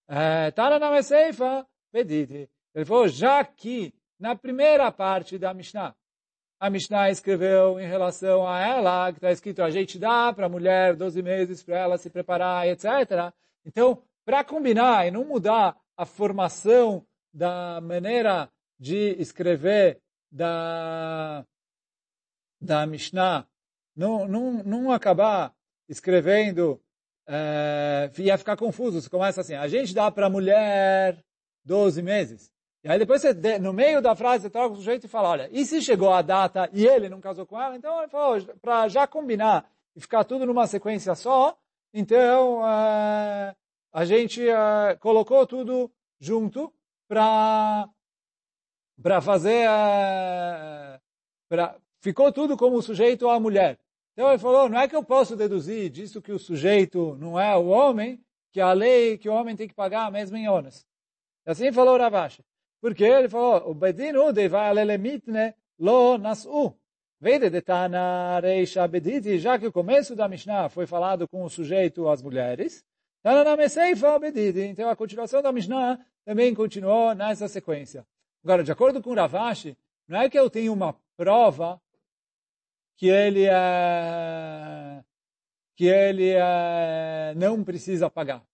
eh, 0.09 0.51
tana 0.51 0.79
na 0.79 0.91
meseifa 0.91 1.67
bedidi. 1.93 2.49
Ele 2.75 2.85
falou, 2.85 3.09
já 3.09 3.45
que 3.45 3.95
na 4.19 4.37
primeira 4.37 4.93
parte 4.93 5.39
da 5.39 5.55
Mishnah, 5.55 5.95
a 6.61 6.69
Mishnah 6.69 7.11
escreveu 7.11 7.81
em 7.81 7.87
relação 7.87 8.47
a 8.47 8.61
ela, 8.61 9.11
que 9.13 9.19
está 9.19 9.33
escrito, 9.33 9.63
a 9.63 9.71
gente 9.71 9.99
dá 9.99 10.31
para 10.31 10.45
a 10.45 10.49
mulher 10.49 10.95
12 10.95 11.23
meses 11.23 11.63
para 11.63 11.79
ela 11.79 11.97
se 11.97 12.11
preparar, 12.11 12.69
etc. 12.69 13.33
Então, 13.65 14.03
para 14.27 14.45
combinar 14.45 15.07
e 15.07 15.11
não 15.11 15.25
mudar 15.25 15.75
a 15.97 16.05
formação 16.05 17.07
da 17.33 17.81
maneira 17.81 18.51
de 18.79 19.17
escrever 19.19 20.03
da, 20.31 21.47
da 22.61 22.87
Mishnah, 22.87 23.47
não, 23.97 24.27
não, 24.27 24.53
não 24.65 24.93
acabar 24.93 25.55
escrevendo, 25.89 26.81
é, 27.27 28.11
ia 28.19 28.39
ficar 28.39 28.57
confuso. 28.57 29.01
Você 29.01 29.11
começa 29.11 29.41
assim, 29.41 29.55
a 29.55 29.69
gente 29.69 29.95
dá 29.95 30.11
para 30.11 30.27
a 30.27 30.31
mulher 30.31 31.23
12 31.65 32.03
meses. 32.03 32.51
E 32.83 32.89
aí 32.89 32.99
depois, 32.99 33.21
você, 33.21 33.59
no 33.59 33.73
meio 33.73 34.01
da 34.01 34.17
frase, 34.17 34.45
você 34.45 34.51
troca 34.51 34.73
o 34.73 34.77
sujeito 34.77 35.05
e 35.05 35.09
fala, 35.09 35.29
olha, 35.29 35.49
e 35.53 35.65
se 35.67 35.83
chegou 35.83 36.13
a 36.13 36.23
data 36.23 36.71
e 36.73 36.87
ele 36.87 37.09
não 37.09 37.21
casou 37.21 37.45
com 37.45 37.61
ela? 37.61 37.77
Então 37.77 37.95
para 38.63 38.89
já 38.89 39.07
combinar 39.07 39.71
e 39.95 40.01
ficar 40.01 40.25
tudo 40.25 40.47
numa 40.47 40.67
sequência 40.67 41.15
só, 41.15 41.59
então 41.93 42.61
uh, 42.61 43.55
a 43.93 44.05
gente 44.05 44.41
uh, 44.47 44.99
colocou 44.99 45.47
tudo 45.47 45.91
junto 46.19 46.73
para 47.07 47.89
para 49.03 49.21
fazer 49.23 49.67
pra, 51.49 51.75
ficou 52.01 52.33
tudo 52.33 52.57
como 52.57 52.83
sujeito 52.83 53.29
a 53.29 53.39
mulher. 53.39 53.79
Então 54.13 54.29
ele 54.29 54.39
falou, 54.39 54.69
não 54.69 54.79
é 54.79 54.89
que 54.89 54.97
eu 54.97 55.05
posso 55.05 55.37
deduzir 55.37 55.89
disso 55.91 56.21
que 56.21 56.33
o 56.33 56.39
sujeito 56.39 57.17
não 57.19 57.39
é 57.39 57.57
o 57.57 57.69
homem, 57.69 58.21
que 58.53 58.61
a 58.61 58.73
lei 58.73 59.17
que 59.17 59.29
o 59.29 59.33
homem 59.33 59.55
tem 59.55 59.69
que 59.69 59.75
pagar 59.75 60.11
mesmo 60.11 60.37
em 60.37 60.49
ônus. 60.49 60.85
Assim 61.47 61.73
falou 61.73 61.97
Ravashi. 61.97 62.45
Porque 62.81 63.05
ele 63.05 63.29
falou, 63.29 63.71
o 63.71 63.75
Bedin 63.75 64.17
Udei 64.17 64.49
vai 64.49 64.73
lo 65.79 66.19
nasu. 66.19 66.75
Vede 67.21 67.51
de 67.51 67.61
Tana 67.61 68.41
já 69.39 69.59
que 69.59 69.67
o 69.67 69.73
começo 69.73 70.17
da 70.17 70.27
Mishnah 70.27 70.71
foi 70.71 70.87
falado 70.87 71.29
com 71.29 71.45
o 71.45 71.51
sujeito 71.51 72.09
as 72.09 72.23
mulheres. 72.23 72.83
Então 73.23 74.89
a 74.89 74.97
continuação 74.97 75.43
da 75.43 75.53
Mishnah 75.53 75.99
também 76.25 76.55
continuou 76.55 77.15
nessa 77.15 77.47
sequência. 77.47 78.07
Agora, 78.43 78.65
de 78.65 78.73
acordo 78.73 79.03
com 79.03 79.13
Ravashi, 79.13 79.77
não 80.09 80.23
é 80.23 80.31
que 80.31 80.39
eu 80.39 80.49
tenho 80.49 80.73
uma 80.73 80.97
prova 81.15 81.79
que 83.01 83.09
ele 83.09 83.47
é, 83.47 85.03
que 85.75 85.87
ele 85.87 86.33
é, 86.35 87.33
não 87.35 87.65
precisa 87.65 88.11
pagar. 88.11 88.45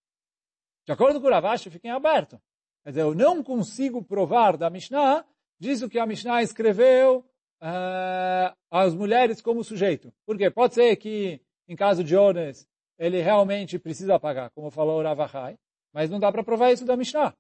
De 0.87 0.93
acordo 0.93 1.21
com 1.21 1.29
Ravashi, 1.29 1.69
fiquem 1.69 1.91
aberto. 1.91 2.41
Quer 2.85 2.91
dizer, 2.91 3.03
eu 3.03 3.13
não 3.13 3.43
consigo 3.43 4.05
provar 4.05 4.57
da 4.57 4.71
Mishnah, 4.71 5.27
disso 5.59 5.89
que 5.89 5.99
a 5.99 6.07
Mishnah 6.07 6.45
escreveu 6.45 7.27
uh, 7.61 8.57
as 8.71 8.95
mulheres 8.95 9.43
como 9.43 9.65
sujeito. 9.65 10.15
Porque 10.25 10.49
pode 10.49 10.75
ser 10.75 10.95
que, 10.95 11.41
em 11.67 11.75
caso 11.75 12.05
de 12.05 12.17
Ones, 12.17 12.69
ele 12.97 13.21
realmente 13.21 13.81
precisa 13.81 14.17
pagar, 14.21 14.51
como 14.51 14.71
falou 14.71 15.01
o 15.01 15.03
Ravachai, 15.03 15.59
mas 15.93 16.09
não 16.09 16.21
dá 16.21 16.31
para 16.31 16.45
provar 16.45 16.71
isso 16.71 16.85
da 16.85 16.97
Mishnah. 16.97 17.35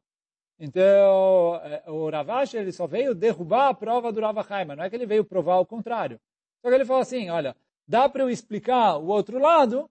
Então, 0.58 1.54
eh, 1.62 1.84
o 1.86 2.10
Ravash, 2.10 2.54
ele 2.54 2.72
só 2.72 2.88
veio 2.88 3.14
derrubar 3.14 3.68
a 3.68 3.74
prova 3.74 4.10
do 4.10 4.20
Ravachai, 4.20 4.64
mas 4.64 4.76
não 4.76 4.82
é 4.82 4.90
que 4.90 4.96
ele 4.96 5.06
veio 5.06 5.24
provar 5.24 5.58
o 5.58 5.66
contrário. 5.66 6.18
Só 6.66 6.70
que 6.70 6.74
ele 6.74 6.84
falou 6.84 7.02
assim, 7.02 7.30
olha, 7.30 7.54
dá 7.86 8.08
para 8.08 8.24
eu 8.24 8.28
explicar 8.28 8.96
o 8.96 9.06
outro 9.06 9.38
lado 9.38 9.88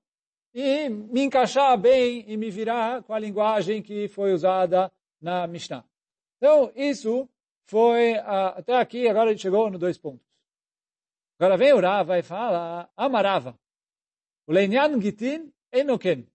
e 0.53 0.89
me 0.89 1.21
encaixar 1.21 1.77
bem 1.77 2.29
e 2.29 2.35
me 2.35 2.51
virar 2.51 3.01
com 3.03 3.13
a 3.13 3.19
linguagem 3.19 3.81
que 3.81 4.09
foi 4.09 4.33
usada 4.33 4.91
na 5.21 5.47
Mishnah. 5.47 5.85
Então, 6.35 6.73
isso 6.75 7.29
foi 7.65 8.15
uh, 8.15 8.57
até 8.57 8.75
aqui, 8.75 9.07
agora 9.07 9.29
gente 9.31 9.43
chegou 9.43 9.71
no 9.71 9.79
dois 9.79 9.97
pontos. 9.97 10.27
Agora 11.39 11.55
vem 11.55 11.71
o 11.71 11.79
Rava 11.79 12.19
e 12.19 12.21
fala, 12.21 12.89
amarava. 12.97 13.57
O 14.45 14.51
Leinyan 14.51 14.99
Gitin 14.99 15.53
Enoken. 15.71 16.23
O 16.23 16.27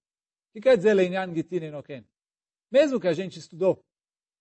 que 0.55 0.63
quer 0.63 0.79
dizer 0.79 0.95
Leinyan 0.95 1.35
Gitin 1.35 1.65
Enoken? 1.65 2.03
Mesmo 2.73 2.99
que 2.99 3.09
a 3.09 3.13
gente 3.13 3.39
estudou 3.39 3.85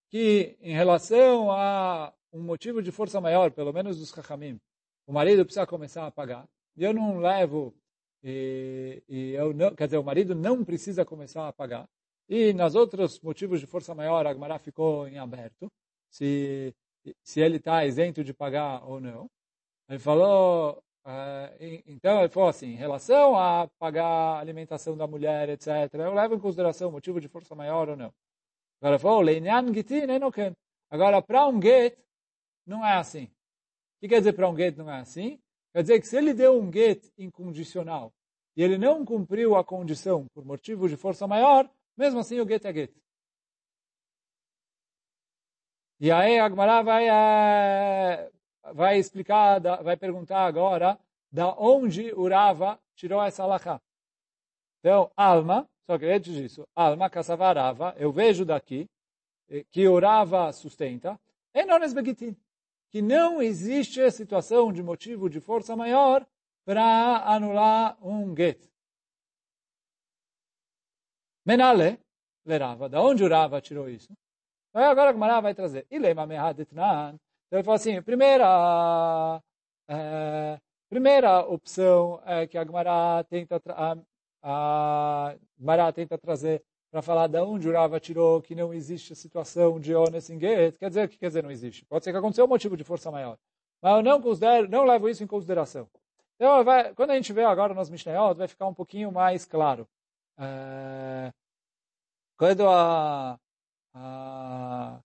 que 0.10 0.58
em 0.62 0.72
relação 0.72 1.52
a 1.52 2.14
um 2.32 2.42
motivo 2.42 2.82
de 2.82 2.90
força 2.90 3.20
maior, 3.20 3.52
pelo 3.52 3.74
menos 3.74 4.00
dos 4.00 4.12
Chachamim, 4.12 4.62
o 5.10 5.12
marido 5.12 5.44
precisa 5.44 5.66
começar 5.66 6.06
a 6.06 6.12
pagar, 6.12 6.48
e 6.78 6.84
eu 6.84 6.94
não 6.94 7.18
levo, 7.18 7.74
e, 8.24 9.02
e 9.10 9.32
eu 9.32 9.52
não, 9.56 9.74
quer 9.74 9.86
dizer, 9.86 9.98
o 9.98 10.04
marido 10.04 10.36
não 10.36 10.64
precisa 10.64 11.04
começar 11.04 11.48
a 11.48 11.52
pagar, 11.52 11.90
e 12.30 12.54
nas 12.54 12.76
outros 12.76 13.20
motivos 13.22 13.60
de 13.60 13.66
força 13.66 13.96
maior, 13.96 14.28
a 14.28 14.34
Gemara 14.34 14.60
ficou 14.60 15.08
em 15.08 15.18
aberto, 15.18 15.68
se, 16.12 16.76
se 17.24 17.42
ele 17.42 17.58
está 17.58 17.84
isento 17.88 18.24
de 18.24 18.36
pagar 18.36 18.88
ou 18.88 19.02
não. 19.02 19.28
Ele 19.90 19.98
falou, 19.98 20.78
uh, 21.04 21.82
então 21.88 22.20
ele 22.20 22.30
falou 22.30 22.50
assim, 22.50 22.68
em 22.68 22.76
relação 22.76 23.36
a 23.36 23.68
pagar 23.80 24.06
a 24.06 24.40
alimentação 24.40 24.96
da 24.96 25.08
mulher, 25.08 25.50
etc., 25.50 25.92
eu 25.94 26.14
levo 26.14 26.36
em 26.36 26.40
consideração 26.40 26.90
o 26.90 26.92
motivo 26.92 27.20
de 27.20 27.28
força 27.28 27.56
maior 27.56 27.90
ou 27.90 27.98
não. 27.98 28.14
Agora 28.80 28.96
ele 28.96 29.00
falou. 29.00 29.24
Agora, 30.92 31.20
para 31.20 31.48
um 31.48 31.60
get, 31.60 31.98
não 32.64 32.86
é 32.86 32.94
assim. 32.94 33.28
O 34.00 34.02
que 34.02 34.08
quer 34.08 34.20
dizer 34.20 34.32
para 34.32 34.50
um 34.50 34.56
get 34.56 34.78
não 34.78 34.90
é 34.90 35.02
assim? 35.02 35.42
Quer 35.74 35.82
dizer 35.82 36.00
que 36.00 36.08
se 36.08 36.16
ele 36.16 36.34
deu 36.34 36.58
um 36.58 36.72
get 36.72 37.12
incondicional 37.18 38.14
e 38.56 38.64
ele 38.64 38.78
não 38.78 39.04
cumpriu 39.04 39.58
a 39.58 39.64
condição 39.64 40.26
por 40.34 40.46
motivo 40.46 40.88
de 40.88 40.96
força 40.96 41.28
maior, 41.28 41.70
mesmo 41.98 42.20
assim, 42.20 42.40
o 42.40 42.48
get 42.48 42.64
é 42.64 42.74
get. 42.74 42.96
E 46.00 46.10
aí 46.10 46.40
a 46.40 46.46
Agmará 46.46 46.82
vai, 46.82 47.10
é, 47.10 48.32
vai 48.74 48.98
explicar, 48.98 49.60
vai 49.84 49.98
perguntar 49.98 50.46
agora 50.46 50.98
da 51.30 51.54
onde 51.60 52.14
o 52.14 52.30
Rava 52.30 52.80
tirou 52.96 53.22
essa 53.22 53.44
alahá. 53.44 53.82
Então, 54.80 55.12
alma, 55.18 55.70
só 55.86 56.00
que 56.00 56.06
antes 56.06 56.34
disso, 56.34 56.66
alma, 56.74 57.12
rava, 57.54 57.94
eu 57.98 58.14
vejo 58.14 58.46
daqui 58.46 58.90
eh, 59.50 59.66
que 59.70 59.86
o 59.90 60.00
Rava 60.00 60.54
sustenta, 60.54 61.20
e 61.54 61.66
não 61.66 61.80
begitin, 61.80 62.34
que 62.90 63.02
não 63.02 63.42
existe 63.42 64.10
situação 64.12 64.74
de 64.74 64.82
motivo 64.82 65.30
de 65.30 65.40
força 65.40 65.76
maior 65.76 66.26
para 66.66 67.18
anular 67.26 67.98
um 68.02 68.36
get. 68.36 68.70
Menale, 71.46 72.00
lerava. 72.46 72.90
Da 72.90 73.02
onde 73.02 73.24
o 73.24 73.30
Rava 73.30 73.62
tirou 73.62 73.90
isso? 73.90 74.12
Então 74.70 74.84
agora 74.84 75.10
o 75.10 75.14
Gemara 75.14 75.42
vai 75.42 75.56
trazer. 75.56 75.88
Então 75.90 77.60
ele 77.60 77.64
falou 77.64 77.76
assim, 77.76 78.02
primeira, 78.02 79.42
é, 79.88 80.60
primeira 80.90 81.40
opção 81.42 82.22
é 82.26 82.46
que 82.46 82.58
a 82.58 82.64
Gemara 82.64 83.24
tenta, 83.24 83.62
a, 84.44 85.36
Gemara 85.58 85.92
tenta 85.92 86.18
trazer 86.18 86.64
para 86.92 87.02
falar 87.02 87.28
de 87.28 87.40
onde 87.40 87.70
o 87.70 87.74
Rava 87.74 88.00
tirou 88.00 88.42
que 88.42 88.56
não 88.56 88.74
existe 88.74 89.14
a 89.14 89.16
situação 89.16 89.80
de 89.80 89.94
Ones 89.94 90.30
em 90.30 90.40
Get, 90.40 90.78
quer 90.78 90.90
dizer, 90.90 91.08
que 91.08 91.18
quer 91.18 91.28
dizer 91.28 91.44
não 91.44 91.52
existe? 91.52 91.86
Pode 91.86 92.04
ser 92.04 92.12
que 92.12 92.18
aconteceu 92.18 92.46
um 92.46 92.48
motivo 92.48 92.76
de 92.76 92.84
força 92.84 93.12
maior. 93.12 93.38
Mas 93.82 93.96
eu 93.98 94.04
não 94.04 94.22
considero, 94.22 94.68
não 94.68 94.86
levo 94.86 95.08
isso 95.08 95.24
em 95.24 95.28
consideração. 95.28 95.88
Então, 96.36 96.64
vai, 96.64 96.94
quando 96.94 97.12
a 97.12 97.16
gente 97.16 97.32
vê 97.34 97.44
agora 97.44 97.74
nos 97.74 97.90
Mishnayot, 97.90 98.38
vai 98.38 98.48
ficar 98.48 98.68
um 98.68 98.74
pouquinho 98.74 99.12
mais 99.12 99.46
claro. 99.46 99.88
É, 100.38 101.32
quando 102.38 102.68
a, 102.68 103.38
a, 103.94 105.02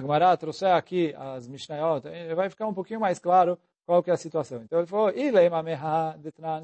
Gemara 0.00 0.36
trouxer 0.36 0.70
aqui 0.70 1.14
as 1.16 1.48
Mishnayot, 1.48 2.06
vai 2.36 2.50
ficar 2.50 2.66
um 2.66 2.74
pouquinho 2.74 3.00
mais 3.00 3.18
claro 3.18 3.58
qual 3.86 4.02
que 4.02 4.10
é 4.10 4.12
a 4.12 4.18
situação. 4.18 4.62
Então 4.62 4.78
ele 4.78 4.86
falou, 4.86 5.10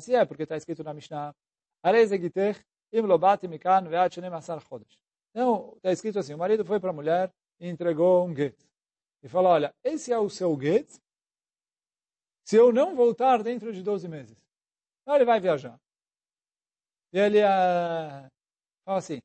se 0.00 0.14
é 0.14 0.24
porque 0.26 0.42
está 0.42 0.56
escrito 0.56 0.84
na 0.84 0.92
Mishnah, 0.94 1.34
então, 5.34 5.72
está 5.76 5.90
escrito 5.90 6.18
assim, 6.18 6.32
o 6.32 6.38
marido 6.38 6.64
foi 6.64 6.78
para 6.78 6.90
a 6.90 6.92
mulher 6.92 7.28
e 7.58 7.68
entregou 7.68 8.24
um 8.24 8.34
get. 8.34 8.56
E 9.22 9.28
falou, 9.28 9.50
olha, 9.52 9.74
esse 9.82 10.12
é 10.12 10.18
o 10.18 10.30
seu 10.30 10.56
get, 10.56 10.88
se 12.46 12.56
eu 12.56 12.72
não 12.72 12.94
voltar 12.94 13.42
dentro 13.42 13.72
de 13.72 13.82
12 13.82 14.06
meses. 14.06 14.36
Então 15.02 15.16
ele 15.16 15.24
vai 15.24 15.40
viajar. 15.40 15.76
E 17.12 17.18
ele 17.18 17.40
uh, 17.40 18.28
fala 18.84 18.98
assim, 18.98 19.18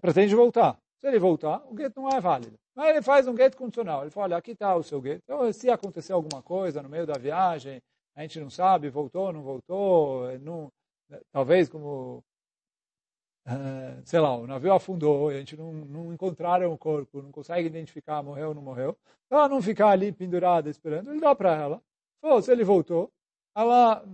pretende 0.00 0.34
voltar. 0.34 0.76
Se 1.00 1.06
ele 1.06 1.18
voltar, 1.18 1.64
o 1.66 1.76
get 1.76 1.96
não 1.96 2.08
é 2.10 2.20
válido. 2.20 2.58
Mas 2.74 2.88
ele 2.90 3.02
faz 3.02 3.26
um 3.26 3.36
get 3.36 3.54
condicional. 3.54 4.02
Ele 4.02 4.10
fala, 4.10 4.24
olha, 4.26 4.36
aqui 4.36 4.50
está 4.50 4.74
o 4.74 4.82
seu 4.82 5.00
get. 5.00 5.20
Então, 5.24 5.50
se 5.52 5.70
acontecer 5.70 6.12
alguma 6.12 6.42
coisa 6.42 6.82
no 6.82 6.88
meio 6.88 7.06
da 7.06 7.14
viagem, 7.14 7.80
a 8.14 8.22
gente 8.22 8.40
não 8.40 8.50
sabe, 8.50 8.90
voltou, 8.90 9.32
não 9.32 9.42
voltou, 9.42 10.38
não, 10.40 10.70
talvez 11.32 11.68
como, 11.68 12.24
uh, 13.46 14.02
sei 14.04 14.20
lá, 14.20 14.36
o 14.36 14.46
navio 14.46 14.72
afundou, 14.72 15.28
a 15.28 15.34
gente 15.34 15.56
não, 15.56 15.72
não 15.72 16.12
encontraram 16.12 16.72
o 16.72 16.78
corpo, 16.78 17.22
não 17.22 17.30
consegue 17.30 17.66
identificar, 17.66 18.22
morreu 18.22 18.48
ou 18.48 18.54
não 18.54 18.62
morreu. 18.62 18.96
Ela 19.30 19.48
não 19.48 19.62
ficar 19.62 19.90
ali 19.90 20.12
pendurada 20.12 20.68
esperando, 20.68 21.10
ele 21.10 21.20
dá 21.20 21.34
para 21.34 21.54
ela. 21.54 21.82
Se 22.42 22.52
ele 22.52 22.64
voltou, 22.64 23.10
ela 23.54 24.04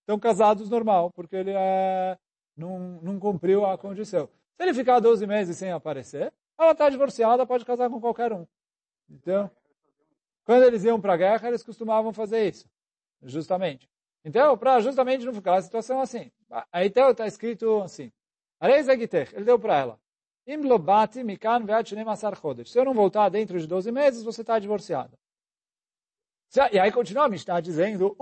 estão 0.00 0.18
casados 0.18 0.68
normal, 0.68 1.10
porque 1.12 1.36
ele 1.36 1.52
é, 1.54 2.18
não, 2.56 3.00
não 3.02 3.18
cumpriu 3.18 3.64
a 3.64 3.78
condição. 3.78 4.28
Se 4.56 4.62
ele 4.62 4.74
ficar 4.74 5.00
12 5.00 5.26
meses 5.26 5.56
sem 5.56 5.72
aparecer, 5.72 6.32
ela 6.58 6.72
está 6.72 6.88
divorciada, 6.88 7.46
pode 7.46 7.64
casar 7.64 7.88
com 7.90 8.00
qualquer 8.00 8.32
um. 8.32 8.46
Então, 9.08 9.50
quando 10.44 10.64
eles 10.64 10.84
iam 10.84 11.00
para 11.00 11.14
a 11.14 11.16
guerra, 11.16 11.48
eles 11.48 11.62
costumavam 11.62 12.12
fazer 12.12 12.48
isso, 12.48 12.68
justamente. 13.22 13.88
Então, 14.24 14.56
para 14.56 14.80
justamente 14.80 15.24
não 15.24 15.34
ficar 15.34 15.56
a 15.56 15.62
situação 15.62 16.00
assim. 16.00 16.30
Aí 16.72 16.86
então 16.86 17.10
está 17.10 17.26
escrito 17.26 17.82
assim. 17.82 18.12
Ele 18.62 19.44
deu 19.44 19.58
para 19.58 19.78
ela. 19.78 20.00
Se 20.46 20.52
eu 22.78 22.84
não 22.84 22.94
voltar 22.94 23.28
dentro 23.28 23.58
de 23.58 23.66
12 23.66 23.90
meses, 23.90 24.22
você 24.22 24.42
está 24.42 24.58
divorciada. 24.58 25.18
E 26.72 26.78
aí 26.78 26.92
continua 26.92 27.24
a 27.24 27.28
Mishnah 27.28 27.60
dizendo, 27.60 28.16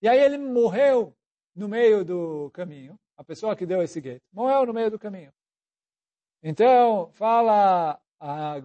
E 0.00 0.08
aí 0.08 0.18
ele 0.18 0.38
morreu 0.38 1.14
no 1.54 1.68
meio 1.68 2.04
do 2.04 2.50
caminho. 2.52 2.98
A 3.16 3.22
pessoa 3.22 3.54
que 3.54 3.66
deu 3.66 3.82
esse 3.82 4.00
get 4.00 4.22
morreu 4.32 4.66
no 4.66 4.72
meio 4.72 4.90
do 4.90 4.98
caminho. 4.98 5.32
Então, 6.42 7.10
fala 7.12 8.00
a 8.18 8.58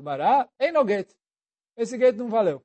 get. 0.88 1.14
Esse 1.76 1.98
get 1.98 2.16
não 2.16 2.30
valeu. 2.30 2.64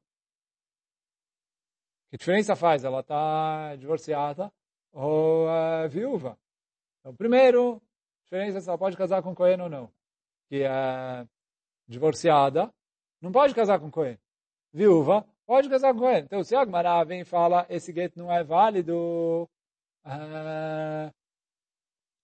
Que 2.14 2.18
diferença 2.18 2.54
faz? 2.54 2.84
Ela 2.84 3.00
está 3.00 3.74
divorciada 3.74 4.48
ou 4.92 5.50
é 5.50 5.88
viúva? 5.88 6.38
Então, 7.00 7.12
primeiro, 7.12 7.82
diferença 8.22 8.60
se 8.60 8.68
ela 8.68 8.78
pode 8.78 8.96
casar 8.96 9.20
com 9.20 9.34
Cohen 9.34 9.60
ou 9.60 9.68
não. 9.68 9.92
Que 10.48 10.62
é 10.62 11.26
divorciada, 11.88 12.72
não 13.20 13.32
pode 13.32 13.52
casar 13.52 13.80
com 13.80 13.90
Cohen. 13.90 14.16
Viúva, 14.72 15.26
pode 15.44 15.68
casar 15.68 15.92
com 15.92 15.98
Cohen. 15.98 16.20
Então, 16.20 16.44
se 16.44 16.54
a 16.54 16.64
Gemara 16.64 17.02
vem 17.02 17.22
e 17.22 17.24
fala, 17.24 17.66
esse 17.68 17.92
get 17.92 18.14
não 18.14 18.30
é 18.30 18.44
válido, 18.44 19.50
é... 20.04 21.12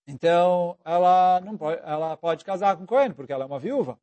então 0.06 0.78
ela 0.84 1.40
não 1.40 1.58
pode, 1.58 1.80
ela 1.82 2.16
pode 2.16 2.44
casar 2.44 2.76
com 2.76 2.86
Cohen, 2.86 3.12
porque 3.12 3.32
ela 3.32 3.42
é 3.42 3.46
uma 3.48 3.58
viúva. 3.58 3.98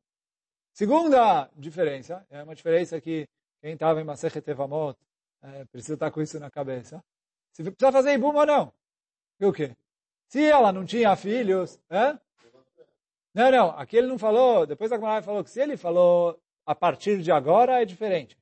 Segunda 0.70 1.48
diferença, 1.56 2.26
é 2.28 2.42
uma 2.42 2.54
diferença 2.54 3.00
que 3.00 3.26
quem 3.62 3.72
estava 3.72 4.02
em 4.02 4.04
Masechet 4.04 4.46
Evamot 4.50 5.07
é, 5.42 5.64
precisa 5.66 5.94
estar 5.94 6.10
com 6.10 6.20
isso 6.20 6.38
na 6.38 6.50
cabeça. 6.50 7.02
Se 7.52 7.62
precisa 7.62 7.92
fazer 7.92 8.12
ibum 8.12 8.34
ou 8.34 8.46
não. 8.46 8.72
E 9.40 9.46
o 9.46 9.52
quê? 9.52 9.76
Se 10.28 10.44
ela 10.44 10.72
não 10.72 10.84
tinha 10.84 11.14
filhos, 11.16 11.80
é? 11.88 12.18
Não, 13.34 13.50
não, 13.50 13.70
aqui 13.70 13.96
ele 13.96 14.08
não 14.08 14.18
falou, 14.18 14.66
depois 14.66 14.90
a 14.90 14.96
Gemara 14.96 15.22
falou 15.22 15.44
que 15.44 15.50
se 15.50 15.60
ele 15.60 15.76
falou 15.76 16.40
a 16.66 16.74
partir 16.74 17.22
de 17.22 17.30
agora 17.30 17.80
é 17.80 17.84
diferente. 17.84 18.36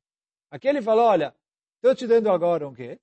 Aqui 0.50 0.68
ele 0.68 0.80
falou, 0.80 1.04
olha, 1.04 1.34
estou 1.76 1.94
te 1.94 2.06
dando 2.06 2.30
agora 2.30 2.66
um 2.66 2.74
get, 2.74 2.98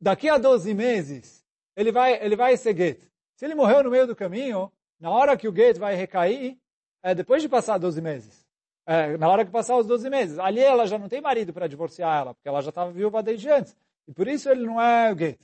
daqui 0.00 0.28
a 0.28 0.38
12 0.38 0.72
meses 0.72 1.44
ele 1.74 1.90
vai, 1.90 2.22
ele 2.24 2.36
vai 2.36 2.56
ser 2.56 2.76
get. 2.76 3.10
Se 3.34 3.44
ele 3.44 3.54
morreu 3.54 3.82
no 3.82 3.90
meio 3.90 4.06
do 4.06 4.14
caminho, 4.14 4.72
na 4.98 5.10
hora 5.10 5.36
que 5.36 5.48
o 5.48 5.54
get 5.54 5.78
vai 5.78 5.94
recair, 5.94 6.58
é 7.02 7.14
depois 7.14 7.42
de 7.42 7.48
passar 7.48 7.78
12 7.78 8.00
meses 8.00 8.39
é, 8.90 9.16
na 9.16 9.28
hora 9.28 9.44
que 9.44 9.52
passar 9.52 9.76
os 9.76 9.86
12 9.86 10.10
meses. 10.10 10.36
Ali 10.40 10.58
ela 10.58 10.84
já 10.84 10.98
não 10.98 11.08
tem 11.08 11.20
marido 11.20 11.52
para 11.52 11.68
divorciar 11.68 12.22
ela, 12.22 12.34
porque 12.34 12.48
ela 12.48 12.60
já 12.60 12.70
estava 12.70 12.90
viúva 12.90 13.22
desde 13.22 13.48
antes. 13.48 13.76
E 14.08 14.12
por 14.12 14.26
isso 14.26 14.50
ele 14.50 14.66
não 14.66 14.82
é 14.82 15.12
o 15.12 15.16
get. 15.16 15.38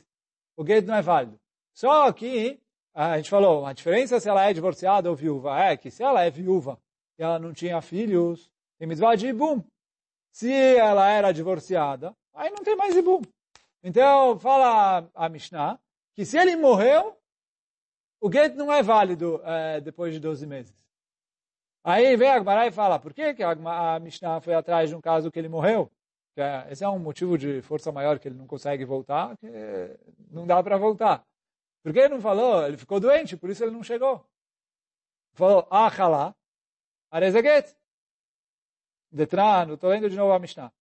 O 0.56 0.66
get 0.66 0.84
não 0.84 0.96
é 0.96 1.00
válido. 1.00 1.38
Só 1.72 2.10
que, 2.12 2.58
a 2.92 3.16
gente 3.18 3.30
falou, 3.30 3.64
a 3.64 3.72
diferença 3.72 4.18
se 4.18 4.28
ela 4.28 4.44
é 4.44 4.52
divorciada 4.52 5.08
ou 5.08 5.14
viúva 5.14 5.56
é 5.60 5.76
que 5.76 5.92
se 5.92 6.02
ela 6.02 6.24
é 6.24 6.30
viúva 6.30 6.76
e 7.16 7.22
ela 7.22 7.38
não 7.38 7.52
tinha 7.52 7.80
filhos, 7.80 8.50
tem 8.80 8.88
mitzvah 8.88 9.14
de 9.14 9.28
ibum. 9.28 9.62
Se 10.32 10.52
ela 10.52 11.08
era 11.08 11.30
divorciada, 11.30 12.16
aí 12.34 12.50
não 12.50 12.64
tem 12.64 12.74
mais 12.74 12.96
ibum. 12.96 13.22
Então, 13.80 14.40
fala 14.40 15.08
a 15.14 15.28
Mishnah, 15.28 15.78
que 16.16 16.24
se 16.24 16.36
ele 16.36 16.56
morreu, 16.56 17.16
o 18.20 18.32
get 18.32 18.56
não 18.56 18.72
é 18.72 18.82
válido 18.82 19.40
é, 19.44 19.80
depois 19.80 20.12
de 20.12 20.18
12 20.18 20.44
meses. 20.48 20.85
Aí 21.88 22.16
vem 22.16 22.28
a 22.28 22.34
Agmará 22.34 22.66
e 22.66 22.72
fala, 22.72 22.98
por 22.98 23.14
que, 23.14 23.32
que 23.32 23.44
a 23.44 24.00
Mishnah 24.00 24.40
foi 24.40 24.54
atrás 24.54 24.90
de 24.90 24.96
um 24.96 25.00
caso 25.00 25.30
que 25.30 25.38
ele 25.38 25.48
morreu? 25.48 25.88
É, 26.36 26.66
esse 26.68 26.82
é 26.82 26.88
um 26.88 26.98
motivo 26.98 27.38
de 27.38 27.62
força 27.62 27.92
maior 27.92 28.18
que 28.18 28.26
ele 28.26 28.34
não 28.36 28.44
consegue 28.44 28.84
voltar, 28.84 29.36
que 29.36 29.46
não 30.28 30.44
dá 30.44 30.60
para 30.60 30.76
voltar. 30.78 31.24
Por 31.84 31.92
que 31.92 32.00
ele 32.00 32.08
não 32.08 32.20
falou? 32.20 32.66
Ele 32.66 32.76
ficou 32.76 32.98
doente, 32.98 33.36
por 33.36 33.50
isso 33.50 33.62
ele 33.62 33.70
não 33.70 33.84
chegou. 33.84 34.26
Falou, 35.34 35.64
Achalá, 35.70 36.34
Arezeget. 37.08 37.76
Detran, 39.12 39.74
estou 39.74 39.88
lendo 39.88 40.10
de 40.10 40.16
novo 40.16 40.32
a 40.32 40.40
Mishnah. 40.40 40.72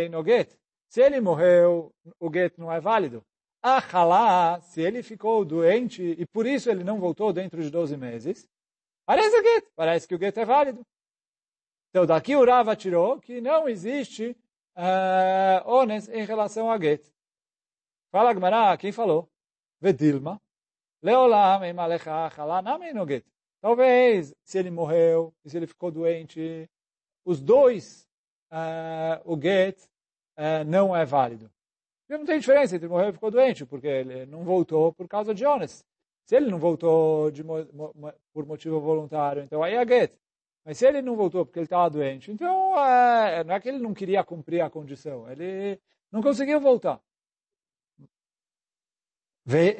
Einoget. 0.00 0.59
Se 0.90 1.00
ele 1.00 1.20
morreu, 1.20 1.94
o 2.18 2.28
get 2.32 2.58
não 2.58 2.70
é 2.70 2.80
válido. 2.80 3.24
Achalá, 3.62 4.60
se 4.60 4.82
ele 4.82 5.04
ficou 5.04 5.44
doente 5.44 6.02
e 6.02 6.26
por 6.26 6.44
isso 6.46 6.68
ele 6.68 6.82
não 6.82 6.98
voltou 6.98 7.32
dentro 7.32 7.62
de 7.62 7.70
12 7.70 7.96
meses, 7.96 8.48
parece 9.06 9.38
o 9.38 9.42
get, 9.42 9.68
parece 9.76 10.08
que 10.08 10.14
o 10.16 10.18
get 10.18 10.36
é 10.36 10.44
válido. 10.44 10.84
Então 11.90 12.04
daqui 12.04 12.34
o 12.34 12.44
Rava 12.44 12.74
tirou 12.74 13.20
que 13.20 13.40
não 13.40 13.68
existe 13.68 14.36
uh, 14.76 15.70
ones 15.70 16.08
em 16.08 16.24
relação 16.24 16.68
a 16.68 16.76
get. 16.76 17.08
Fala 18.10 18.34
Gmará, 18.34 18.76
quem 18.76 18.90
falou? 18.90 19.30
Vedilma. 19.80 20.42
Leolam 21.00 21.64
em 21.64 21.72
malecha 21.72 22.30
no 22.94 23.06
get. 23.06 23.24
Talvez, 23.60 24.34
se 24.42 24.58
ele 24.58 24.70
morreu, 24.72 25.32
se 25.46 25.56
ele 25.56 25.68
ficou 25.68 25.92
doente, 25.92 26.68
os 27.24 27.40
dois, 27.40 28.08
uh, 28.50 29.22
o 29.24 29.40
get 29.40 29.89
é, 30.40 30.64
não 30.64 30.96
é 30.96 31.04
válido. 31.04 31.50
E 32.08 32.16
não 32.16 32.24
tem 32.24 32.40
diferença 32.40 32.74
entre 32.74 32.88
morreu 32.88 33.10
e 33.10 33.12
ficou 33.12 33.30
doente, 33.30 33.66
porque 33.66 33.86
ele 33.86 34.24
não 34.26 34.42
voltou 34.42 34.92
por 34.92 35.06
causa 35.06 35.34
de 35.34 35.40
Jonas. 35.40 35.84
Se 36.24 36.34
ele 36.34 36.50
não 36.50 36.58
voltou 36.58 37.30
de, 37.30 37.44
por 38.32 38.46
motivo 38.46 38.80
voluntário, 38.80 39.42
então 39.42 39.62
aí 39.62 39.74
é 39.74 39.86
get. 39.86 40.18
Mas 40.64 40.78
se 40.78 40.86
ele 40.86 41.02
não 41.02 41.14
voltou 41.14 41.44
porque 41.44 41.58
ele 41.58 41.66
estava 41.66 41.90
doente, 41.90 42.30
então 42.30 42.78
é, 42.78 43.44
não 43.44 43.54
é 43.54 43.60
que 43.60 43.68
ele 43.68 43.78
não 43.78 43.92
queria 43.92 44.24
cumprir 44.24 44.60
a 44.62 44.70
condição, 44.70 45.30
ele 45.30 45.78
não 46.10 46.22
conseguiu 46.22 46.60
voltar. 46.60 47.00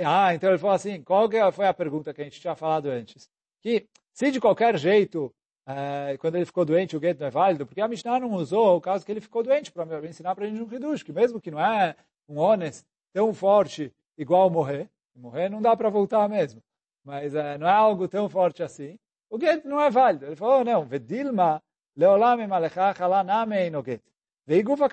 Ah, 0.04 0.34
então 0.34 0.50
ele 0.50 0.58
falou 0.58 0.74
assim, 0.74 1.02
qual 1.02 1.28
foi 1.52 1.66
a 1.66 1.74
pergunta 1.74 2.12
que 2.12 2.20
a 2.20 2.24
gente 2.24 2.40
tinha 2.40 2.56
falado 2.56 2.86
antes? 2.86 3.30
Que 3.62 3.88
se 4.12 4.30
de 4.30 4.40
qualquer 4.40 4.76
jeito 4.76 5.32
é, 5.70 6.16
quando 6.18 6.36
ele 6.36 6.44
ficou 6.44 6.64
doente, 6.64 6.96
o 6.96 7.00
gueto 7.00 7.20
não 7.20 7.26
é 7.26 7.30
válido, 7.30 7.66
porque 7.66 7.80
a 7.80 7.88
Mishnah 7.88 8.20
não 8.20 8.32
usou 8.32 8.76
o 8.76 8.80
caso 8.80 9.04
que 9.04 9.12
ele 9.12 9.20
ficou 9.20 9.42
doente 9.42 9.70
para 9.70 10.06
ensinar 10.08 10.34
para 10.34 10.44
a 10.44 10.48
gente 10.48 10.62
um 10.62 10.74
Hidush, 10.74 11.02
que 11.02 11.12
mesmo 11.12 11.40
que 11.40 11.50
não 11.50 11.60
é 11.60 11.94
um 12.28 12.38
honest 12.38 12.84
tão 13.12 13.32
forte 13.34 13.92
igual 14.16 14.48
morrer, 14.50 14.88
morrer 15.14 15.48
não 15.48 15.60
dá 15.60 15.76
para 15.76 15.88
voltar 15.88 16.28
mesmo, 16.28 16.62
mas 17.04 17.34
é, 17.34 17.58
não 17.58 17.66
é 17.66 17.72
algo 17.72 18.08
tão 18.08 18.28
forte 18.28 18.62
assim, 18.62 18.98
o 19.28 19.38
gueto 19.38 19.68
não 19.68 19.80
é 19.80 19.90
válido. 19.90 20.26
Ele 20.26 20.36
falou, 20.36 20.64
não, 20.64 20.84
Vedilma 20.84 21.62
Leolam 21.96 22.40
imalecha 22.40 22.94
halaname 22.98 23.56
einoget. 23.56 24.02
Veigufa. 24.46 24.88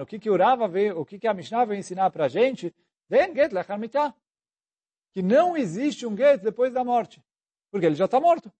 O 0.00 0.06
que 0.06 0.18
que 0.18 0.30
o 0.30 0.36
Rava 0.36 0.68
veio, 0.68 1.00
o 1.00 1.04
que 1.04 1.18
que 1.18 1.26
a 1.26 1.34
Mishnah 1.34 1.64
veio 1.64 1.80
ensinar 1.80 2.10
para 2.10 2.26
a 2.26 2.28
gente? 2.28 2.74
Que 5.12 5.22
não 5.22 5.56
existe 5.56 6.06
um 6.06 6.16
get 6.16 6.40
depois 6.40 6.72
da 6.72 6.84
morte. 6.84 7.22
Porque 7.70 7.86
ele 7.86 7.94
já 7.94 8.04
está 8.04 8.20
morto. 8.20 8.52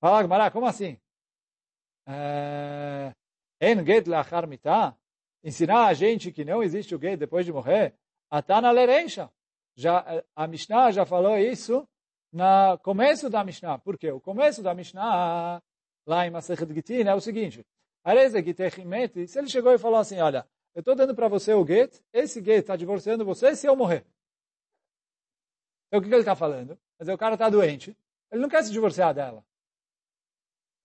Fala, 0.00 0.22
Gmará, 0.22 0.50
como 0.50 0.66
assim? 0.66 0.98
É, 2.06 3.12
en 3.60 3.84
get 3.84 4.06
lachar 4.06 4.46
mitah? 4.46 4.96
Ensinar 5.42 5.86
a 5.86 5.94
gente 5.94 6.32
que 6.32 6.44
não 6.44 6.62
existe 6.62 6.94
o 6.94 7.00
get 7.00 7.18
depois 7.18 7.44
de 7.44 7.52
morrer? 7.52 7.94
Atana 8.30 8.70
lereisha. 8.70 9.30
Já, 9.76 10.24
a 10.34 10.46
Mishnah 10.46 10.90
já 10.90 11.06
falou 11.06 11.36
isso 11.38 11.88
no 12.32 12.78
começo 12.82 13.30
da 13.30 13.44
Mishnah. 13.44 13.78
Por 13.78 13.96
quê? 13.96 14.10
O 14.10 14.20
começo 14.20 14.62
da 14.62 14.74
Mishnah, 14.74 15.62
lá 16.06 16.26
em 16.26 16.30
Masechet 16.30 16.72
Gitin, 16.72 17.02
é 17.02 17.14
o 17.14 17.20
seguinte. 17.20 17.64
Se 19.26 19.38
ele 19.38 19.48
chegou 19.48 19.72
e 19.72 19.78
falou 19.78 19.98
assim, 19.98 20.18
olha, 20.18 20.48
eu 20.74 20.80
estou 20.80 20.94
dando 20.94 21.14
para 21.14 21.28
você 21.28 21.52
o 21.54 21.66
get, 21.66 22.00
esse 22.12 22.42
get 22.42 22.60
está 22.60 22.76
divorciando 22.76 23.24
você 23.24 23.54
se 23.54 23.66
eu 23.66 23.76
morrer. 23.76 24.04
Então 25.86 26.00
o 26.00 26.02
que, 26.02 26.08
que 26.08 26.14
ele 26.14 26.22
está 26.22 26.36
falando? 26.36 26.78
Dizer, 26.98 27.12
o 27.12 27.18
cara 27.18 27.34
está 27.34 27.48
doente, 27.48 27.96
ele 28.30 28.42
não 28.42 28.48
quer 28.48 28.62
se 28.62 28.70
divorciar 28.70 29.14
dela. 29.14 29.44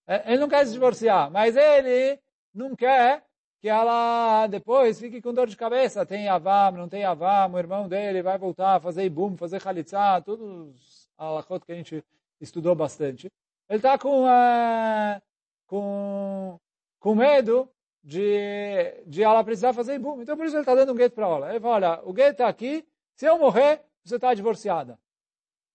É, 0.07 0.31
ele 0.31 0.41
não 0.41 0.49
quer 0.49 0.65
se 0.65 0.73
divorciar, 0.73 1.31
mas 1.31 1.55
ele 1.55 2.19
não 2.53 2.75
quer 2.75 3.23
que 3.59 3.69
ela 3.69 4.45
depois 4.47 4.99
fique 4.99 5.21
com 5.21 5.33
dor 5.33 5.47
de 5.47 5.55
cabeça. 5.55 6.05
Tem 6.05 6.27
avam, 6.27 6.73
não 6.73 6.89
tem 6.89 7.05
avam, 7.05 7.53
o 7.53 7.57
irmão 7.57 7.87
dele 7.87 8.21
vai 8.21 8.37
voltar 8.37 8.75
a 8.75 8.79
fazer 8.79 9.05
ibum, 9.05 9.37
fazer 9.37 9.61
chalitza, 9.61 10.21
todos 10.21 11.07
a 11.17 11.25
alachot 11.25 11.65
que 11.65 11.71
a 11.71 11.75
gente 11.75 12.03
estudou 12.41 12.75
bastante. 12.75 13.31
Ele 13.69 13.77
está 13.77 13.97
com, 13.97 14.25
uh, 14.25 15.21
com, 15.65 16.59
com 16.99 17.15
medo 17.15 17.69
de, 18.03 19.01
de 19.07 19.23
ela 19.23 19.43
precisar 19.43 19.71
fazer 19.71 19.95
ibum. 19.95 20.21
Então 20.21 20.35
por 20.35 20.45
isso 20.45 20.55
ele 20.55 20.63
está 20.63 20.75
dando 20.75 20.91
um 20.91 20.95
gueto 20.95 21.15
para 21.15 21.27
ela. 21.27 21.49
Ele 21.49 21.59
fala, 21.61 21.75
olha, 21.75 22.01
o 22.03 22.11
gueto 22.11 22.31
está 22.31 22.47
aqui, 22.49 22.85
se 23.15 23.25
eu 23.25 23.37
morrer, 23.39 23.81
você 24.03 24.15
está 24.15 24.33
divorciada. 24.33 24.99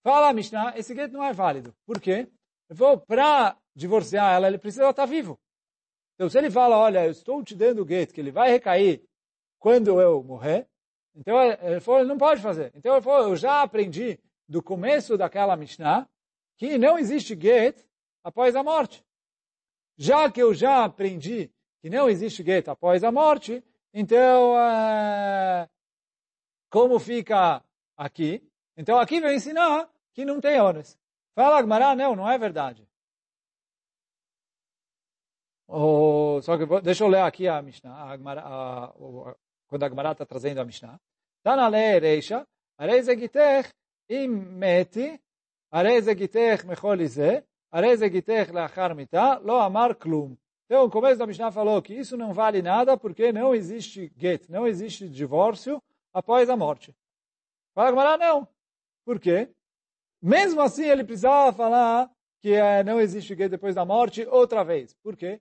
Fala 0.02 0.32
Mishnah, 0.34 0.74
esse 0.76 0.94
gueto 0.94 1.14
não 1.14 1.24
é 1.24 1.32
válido. 1.32 1.74
Por 1.86 1.98
quê? 2.00 2.28
Ele 2.68 2.78
falou, 2.78 2.98
para 2.98 3.56
divorciar 3.74 4.34
ela, 4.34 4.46
ele 4.46 4.58
precisa 4.58 4.88
estar 4.88 5.06
vivo. 5.06 5.38
Então, 6.14 6.28
se 6.28 6.36
ele 6.36 6.50
fala, 6.50 6.76
olha, 6.76 7.04
eu 7.04 7.10
estou 7.10 7.42
te 7.42 7.54
dando 7.54 7.82
o 7.82 7.84
gueto, 7.84 8.12
que 8.12 8.20
ele 8.20 8.32
vai 8.32 8.50
recair 8.50 9.02
quando 9.58 10.00
eu 10.00 10.22
morrer, 10.22 10.68
então 11.14 11.40
ele 11.42 11.80
falou, 11.80 12.00
ele 12.00 12.08
não 12.08 12.18
pode 12.18 12.40
fazer. 12.40 12.72
Então 12.74 12.94
ele 12.94 13.02
falou, 13.02 13.30
eu 13.30 13.36
já 13.36 13.62
aprendi 13.62 14.20
do 14.48 14.62
começo 14.62 15.16
daquela 15.16 15.56
Mishnah 15.56 16.08
que 16.56 16.78
não 16.78 16.98
existe 16.98 17.34
gueto 17.34 17.84
após 18.22 18.54
a 18.54 18.62
morte. 18.62 19.04
Já 19.96 20.30
que 20.30 20.40
eu 20.40 20.54
já 20.54 20.84
aprendi 20.84 21.50
que 21.80 21.90
não 21.90 22.08
existe 22.08 22.42
gueto 22.42 22.70
após 22.70 23.02
a 23.02 23.10
morte, 23.10 23.64
então, 23.92 24.54
uh, 24.54 25.68
como 26.70 26.98
fica 26.98 27.64
aqui? 27.96 28.42
Então 28.76 28.98
aqui 28.98 29.20
vai 29.20 29.34
ensinar 29.34 29.90
que 30.12 30.24
não 30.24 30.40
tem 30.40 30.60
ônus. 30.60 30.96
Fala 31.38 31.58
Agmará, 31.58 31.94
não, 31.94 32.16
não 32.16 32.28
é 32.28 32.36
verdade. 32.36 32.84
Oh, 35.68 36.40
só 36.42 36.58
que 36.58 36.66
deixa 36.80 37.04
eu 37.04 37.08
ler 37.08 37.20
aqui 37.20 37.46
a 37.46 37.62
Mishnah, 37.62 37.94
a 37.94 38.10
Agmará, 38.10 38.42
a, 38.42 38.84
a, 38.86 39.36
quando 39.68 39.84
a 39.84 39.86
Agmará 39.86 40.10
está 40.10 40.26
trazendo 40.26 40.60
a 40.60 40.64
Mishnah. 40.64 40.98
Tana 41.44 41.68
le 41.68 42.00
reisha, 42.00 42.44
arei 42.76 43.00
zegitech 43.02 43.72
im 44.08 44.26
meti, 44.26 45.16
arei 45.70 46.00
zegitech 46.02 46.66
mechol 46.66 47.00
ize, 47.02 47.44
arei 47.70 47.96
zegitech 47.96 48.50
leachar 48.50 48.96
mita, 48.96 49.38
lo 49.38 49.60
amar 49.60 49.94
klum. 49.94 50.36
Então, 50.66 50.86
o 50.86 50.90
começo 50.90 51.20
da 51.20 51.26
Mishnah 51.26 51.52
falou 51.52 51.80
que 51.80 51.94
isso 51.94 52.16
não 52.16 52.34
vale 52.34 52.62
nada 52.62 52.96
porque 52.96 53.30
não 53.30 53.54
existe 53.54 54.12
get, 54.16 54.48
não 54.48 54.66
existe 54.66 55.08
divórcio 55.08 55.80
após 56.12 56.50
a 56.50 56.56
morte. 56.56 56.92
Fala 57.76 57.90
Agmará, 57.90 58.18
não. 58.18 58.48
Por 59.04 59.20
quê? 59.20 59.48
Mesmo 60.20 60.60
assim, 60.60 60.84
ele 60.84 61.04
precisava 61.04 61.52
falar 61.52 62.10
que 62.40 62.52
é, 62.52 62.82
não 62.82 63.00
existe 63.00 63.34
get 63.34 63.50
depois 63.50 63.74
da 63.74 63.84
morte 63.84 64.26
outra 64.26 64.64
vez. 64.64 64.94
Por 65.02 65.16
quê? 65.16 65.40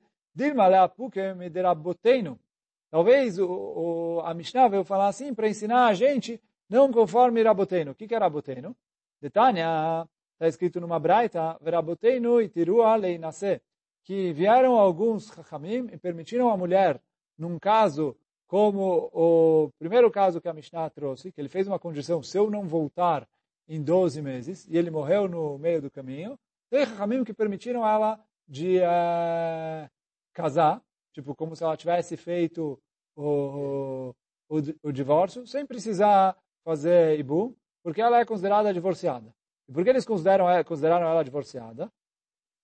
Talvez 2.90 3.40
o, 3.40 3.48
o, 3.48 4.22
a 4.22 4.34
Mishnah 4.34 4.68
veio 4.68 4.84
falar 4.84 5.08
assim 5.08 5.34
para 5.34 5.50
ensinar 5.50 5.88
a 5.88 5.94
gente 5.94 6.42
não 6.70 6.92
conforme 6.92 7.42
Rabotenu. 7.42 7.92
O 7.92 7.96
que, 7.96 8.08
que 8.08 8.16
é 8.16 8.18
Rabotenu? 8.18 8.76
Detânia, 9.22 10.08
está 10.34 10.48
escrito 10.48 10.80
numa 10.80 11.00
braita, 11.00 11.58
Rabotenu 11.64 12.42
e 12.42 12.50
tirua 12.50 12.96
leinase, 12.96 13.62
que 14.04 14.32
vieram 14.32 14.78
alguns 14.78 15.28
Chachamim 15.28 15.90
e 15.92 15.98
permitiram 15.98 16.50
a 16.50 16.58
mulher, 16.58 17.02
num 17.38 17.58
caso 17.58 18.16
como 18.48 19.10
o 19.12 19.70
primeiro 19.78 20.10
caso 20.10 20.40
que 20.40 20.48
a 20.48 20.54
Mishnah 20.54 20.90
trouxe, 20.90 21.32
que 21.32 21.42
ele 21.42 21.50
fez 21.50 21.68
uma 21.68 21.80
condição, 21.80 22.24
se 22.24 22.38
eu 22.38 22.50
não 22.50 22.66
voltar 22.66 23.28
em 23.68 23.82
12 23.84 24.22
meses, 24.22 24.68
e 24.68 24.78
ele 24.78 24.90
morreu 24.90 25.28
no 25.28 25.58
meio 25.58 25.82
do 25.82 25.92
caminho, 25.92 26.38
tem 26.70 26.86
Chachamim 26.86 27.24
que 27.24 27.34
permitiram 27.34 27.86
ela 27.88 28.20
de 28.48 28.80
uh, 28.80 29.90
casar, 30.34 30.82
tipo, 31.14 31.36
como 31.36 31.56
se 31.56 31.64
ela 31.64 31.76
tivesse 31.76 32.16
feito 32.16 32.80
o, 33.16 34.14
o, 34.50 34.58
o 34.84 34.92
divórcio, 34.92 35.46
sem 35.46 35.66
precisar 35.66 36.38
fazer 36.64 37.20
ibu, 37.20 37.56
porque 37.84 38.02
ela 38.02 38.20
é 38.20 38.26
considerada 38.26 38.74
divorciada. 38.74 39.34
E 39.68 39.72
por 39.72 39.84
que 39.84 39.90
eles 39.90 40.06
consideram, 40.06 40.46
consideraram 40.64 41.08
ela 41.08 41.24
divorciada? 41.24 41.92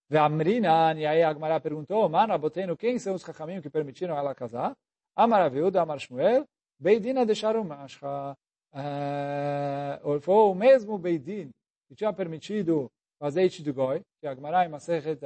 Ve'amrinan, 0.10 1.00
e 1.00 1.06
aí 1.06 1.24
Agmará 1.24 1.60
perguntou, 1.60 2.08
Mana, 2.08 2.38
boteno, 2.38 2.78
quem 2.78 3.00
são 3.00 3.16
os 3.16 3.24
chachamim 3.24 3.62
que 3.62 3.70
permitiram 3.70 4.18
ela 4.18 4.36
casar? 4.36 4.76
Amar 5.16 5.42
Aviuda, 5.42 5.82
Amar 5.82 6.00
Shmuel, 6.00 6.46
Beidina 6.80 7.26
deixaram 7.26 7.64
Mashcha. 7.64 8.36
Uh, 8.74 10.20
foi 10.20 10.34
o 10.34 10.56
mesmo 10.56 10.98
Beidin 10.98 11.52
que 11.88 11.96
tinha 11.96 12.12
permitido 12.12 12.92
o 13.20 13.26
azeite 13.26 13.62
do 13.62 13.72
goi, 13.72 14.02
que 14.20 14.28
Agmará 14.28 14.66
em 14.66 14.70
Masechet 14.70 15.20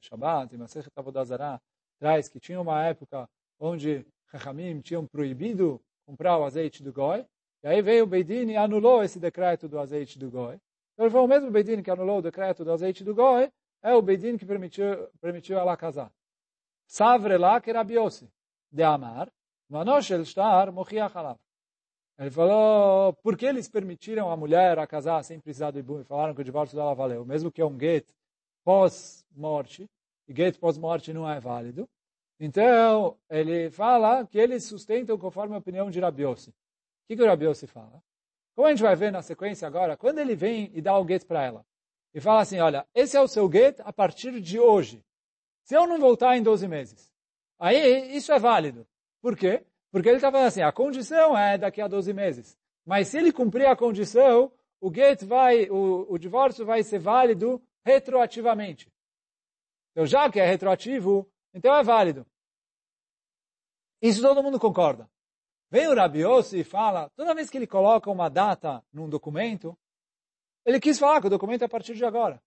Shabbat, 0.00 0.54
em 0.54 0.58
Masechet 0.58 0.90
Avodazara, 0.96 1.60
traz 2.00 2.28
que 2.28 2.40
tinha 2.40 2.60
uma 2.60 2.82
época 2.84 3.28
onde 3.60 4.06
Chachamim 4.30 4.80
tinham 4.80 5.06
proibido 5.06 5.80
comprar 6.06 6.38
o 6.38 6.44
azeite 6.44 6.82
do 6.82 6.92
goi, 6.92 7.26
e 7.62 7.68
aí 7.68 7.82
veio 7.82 8.04
o 8.04 8.06
Beidin 8.06 8.50
e 8.50 8.56
anulou 8.56 9.02
esse 9.02 9.20
decreto 9.20 9.68
do 9.68 9.78
azeite 9.78 10.18
do 10.18 10.30
goi. 10.30 10.58
Então 10.94 11.10
foi 11.10 11.20
o 11.20 11.26
mesmo 11.26 11.50
Beidin 11.50 11.82
que 11.82 11.90
anulou 11.90 12.18
o 12.18 12.22
decreto 12.22 12.64
do 12.64 12.72
azeite 12.72 13.04
do 13.04 13.14
goi, 13.14 13.50
é 13.82 13.94
o 13.94 14.00
Beidin 14.00 14.38
que 14.38 14.46
permitiu, 14.46 15.08
permitiu 15.20 15.58
ela 15.58 15.76
casar. 15.76 16.10
Savre 16.86 17.36
lá 17.36 17.60
que 17.60 17.70
era 17.70 17.84
biose, 17.84 18.28
de 18.72 18.82
amar, 18.82 19.30
manoshel 19.68 20.24
shtar 20.24 20.72
mochiach 20.72 21.16
alav. 21.16 21.38
Ele 22.18 22.30
falou, 22.30 23.12
por 23.14 23.36
que 23.36 23.44
eles 23.44 23.68
permitiram 23.68 24.30
a 24.30 24.36
mulher 24.36 24.78
a 24.78 24.86
casar 24.86 25.22
sem 25.24 25.40
precisar 25.40 25.72
do 25.72 25.78
ibum? 25.78 26.00
E 26.00 26.04
falaram 26.04 26.34
que 26.34 26.40
o 26.40 26.44
divórcio 26.44 26.76
dela 26.76 26.94
valeu. 26.94 27.24
Mesmo 27.24 27.50
que 27.50 27.60
é 27.60 27.66
um 27.66 27.78
get 27.78 28.06
pós-morte, 28.64 29.88
e 30.28 30.34
get 30.34 30.58
pós-morte 30.58 31.12
não 31.12 31.28
é 31.28 31.40
válido. 31.40 31.88
Então, 32.38 33.16
ele 33.28 33.70
fala 33.70 34.26
que 34.26 34.38
eles 34.38 34.64
sustentam 34.64 35.18
conforme 35.18 35.54
a 35.54 35.58
opinião 35.58 35.90
de 35.90 36.00
Rabiossi. 36.00 36.50
O 36.50 36.54
que, 37.08 37.16
que 37.16 37.22
o 37.22 37.26
Rabiossi 37.26 37.66
fala? 37.66 38.02
Como 38.54 38.68
a 38.68 38.70
gente 38.70 38.82
vai 38.82 38.94
ver 38.94 39.10
na 39.10 39.22
sequência 39.22 39.66
agora, 39.66 39.96
quando 39.96 40.18
ele 40.18 40.36
vem 40.36 40.70
e 40.72 40.80
dá 40.80 40.96
o 40.98 41.06
get 41.06 41.26
para 41.26 41.42
ela, 41.42 41.66
e 42.14 42.20
fala 42.20 42.42
assim, 42.42 42.60
olha, 42.60 42.86
esse 42.94 43.16
é 43.16 43.20
o 43.20 43.26
seu 43.26 43.50
get 43.50 43.80
a 43.80 43.92
partir 43.92 44.40
de 44.40 44.60
hoje. 44.60 45.04
Se 45.64 45.74
eu 45.74 45.86
não 45.86 45.98
voltar 45.98 46.36
em 46.36 46.42
12 46.42 46.68
meses, 46.68 47.12
aí 47.58 48.16
isso 48.16 48.32
é 48.32 48.38
válido. 48.38 48.86
Por 49.20 49.36
quê? 49.36 49.64
Porque 49.94 50.08
ele 50.08 50.16
está 50.16 50.28
falando 50.28 50.48
assim, 50.48 50.60
a 50.60 50.72
condição 50.72 51.38
é 51.38 51.56
daqui 51.56 51.80
a 51.80 51.86
12 51.86 52.12
meses. 52.12 52.58
Mas 52.84 53.06
se 53.06 53.16
ele 53.16 53.32
cumprir 53.32 53.68
a 53.68 53.76
condição, 53.76 54.52
o 54.80 54.92
get 54.92 55.22
vai, 55.22 55.70
o, 55.70 56.12
o 56.12 56.18
divórcio 56.18 56.66
vai 56.66 56.82
ser 56.82 56.98
válido 56.98 57.62
retroativamente. 57.86 58.92
Então, 59.92 60.04
já 60.04 60.28
que 60.28 60.40
é 60.40 60.46
retroativo, 60.46 61.30
então 61.54 61.72
é 61.72 61.84
válido. 61.84 62.26
Isso 64.02 64.20
todo 64.20 64.42
mundo 64.42 64.58
concorda. 64.58 65.08
Vem 65.70 65.86
o 65.86 65.94
Rabi 65.94 66.22
Yossi 66.22 66.58
e 66.58 66.64
fala, 66.64 67.08
toda 67.10 67.32
vez 67.32 67.48
que 67.48 67.56
ele 67.56 67.66
coloca 67.68 68.10
uma 68.10 68.28
data 68.28 68.84
num 68.92 69.08
documento, 69.08 69.78
ele 70.66 70.80
quis 70.80 70.98
falar 70.98 71.20
que 71.20 71.28
o 71.28 71.30
documento 71.30 71.62
é 71.62 71.66
a 71.66 71.68
partir 71.68 71.94
de 71.94 72.04
agora. 72.04 72.42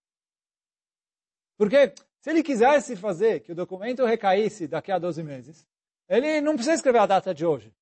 Porque 1.57 1.93
se 2.19 2.29
ele 2.29 2.43
quisesse 2.43 2.97
fazer 2.97 3.39
que 3.39 3.53
o 3.53 3.55
documento 3.55 4.03
recaísse 4.03 4.67
daqui 4.67 4.91
a 4.91 4.99
12 4.99 5.23
meses, 5.23 5.65
ele 6.07 6.41
não 6.41 6.53
precisa 6.53 6.75
escrever 6.75 6.99
a 6.99 7.05
data 7.05 7.33
de 7.33 7.45
hoje. 7.45 7.73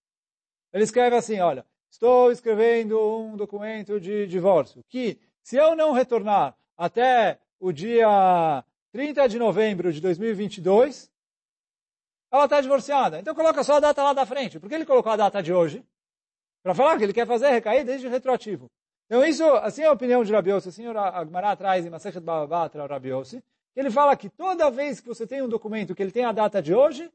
Ele 0.73 0.83
escreve 0.83 1.15
assim, 1.15 1.39
olha, 1.39 1.65
estou 1.89 2.31
escrevendo 2.31 2.99
um 2.99 3.35
documento 3.35 3.99
de 3.99 4.27
divórcio, 4.27 4.83
que 4.89 5.19
se 5.41 5.55
eu 5.55 5.75
não 5.75 5.93
retornar 5.93 6.55
até 6.77 7.39
o 7.59 7.71
dia 7.71 8.63
30 8.91 9.27
de 9.27 9.39
novembro 9.39 9.91
de 9.93 10.01
2022, 10.01 11.09
ela 12.31 12.45
está 12.45 12.61
divorciada. 12.61 13.19
Então 13.19 13.33
coloca 13.33 13.63
só 13.63 13.75
a 13.75 13.79
data 13.79 14.03
lá 14.03 14.13
da 14.13 14.25
frente. 14.25 14.59
Por 14.59 14.67
que 14.67 14.75
ele 14.75 14.85
colocou 14.85 15.11
a 15.11 15.15
data 15.15 15.41
de 15.41 15.53
hoje? 15.53 15.85
Para 16.63 16.73
falar 16.73 16.97
que 16.97 17.03
ele 17.03 17.13
quer 17.13 17.27
fazer 17.27 17.49
recair 17.49 17.85
desde 17.85 18.07
retroativo. 18.07 18.69
Então 19.05 19.23
isso, 19.23 19.43
assim 19.57 19.83
é 19.83 19.87
a 19.87 19.91
opinião 19.91 20.23
de 20.23 20.33
Rabi 20.33 20.49
Yossi. 20.49 20.69
Assim 20.69 20.87
a 20.87 21.19
Agmará 21.19 21.55
traz 21.55 21.85
em 21.85 21.89
Masechet 21.89 22.23
o 22.25 22.87
Rabi 22.87 23.09
Yossi. 23.09 23.43
Ele 23.75 23.91
fala 23.91 24.15
que 24.15 24.29
toda 24.29 24.71
vez 24.71 24.99
que 24.99 25.07
você 25.07 25.27
tem 25.27 25.41
um 25.41 25.49
documento 25.49 25.93
que 25.93 26.01
ele 26.01 26.11
tem 26.11 26.25
a 26.25 26.31
data 26.31 26.61
de 26.61 26.73
hoje, 26.73 27.11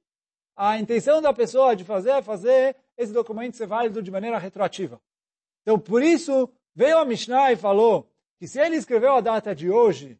a 0.56 0.78
intenção 0.78 1.22
da 1.22 1.32
pessoa 1.32 1.74
de 1.74 1.84
fazer 1.84 2.10
é 2.10 2.22
fazer 2.22 2.76
esse 2.96 3.12
documento 3.12 3.56
ser 3.56 3.66
válido 3.66 4.02
de 4.02 4.10
maneira 4.10 4.38
retroativa. 4.38 5.00
Então, 5.62 5.78
por 5.78 6.02
isso, 6.02 6.48
veio 6.74 6.98
a 6.98 7.04
Mishnah 7.04 7.52
e 7.52 7.56
falou 7.56 8.08
que 8.38 8.46
se 8.46 8.60
ele 8.60 8.76
escreveu 8.76 9.14
a 9.14 9.20
data 9.20 9.54
de 9.54 9.70
hoje 9.70 10.18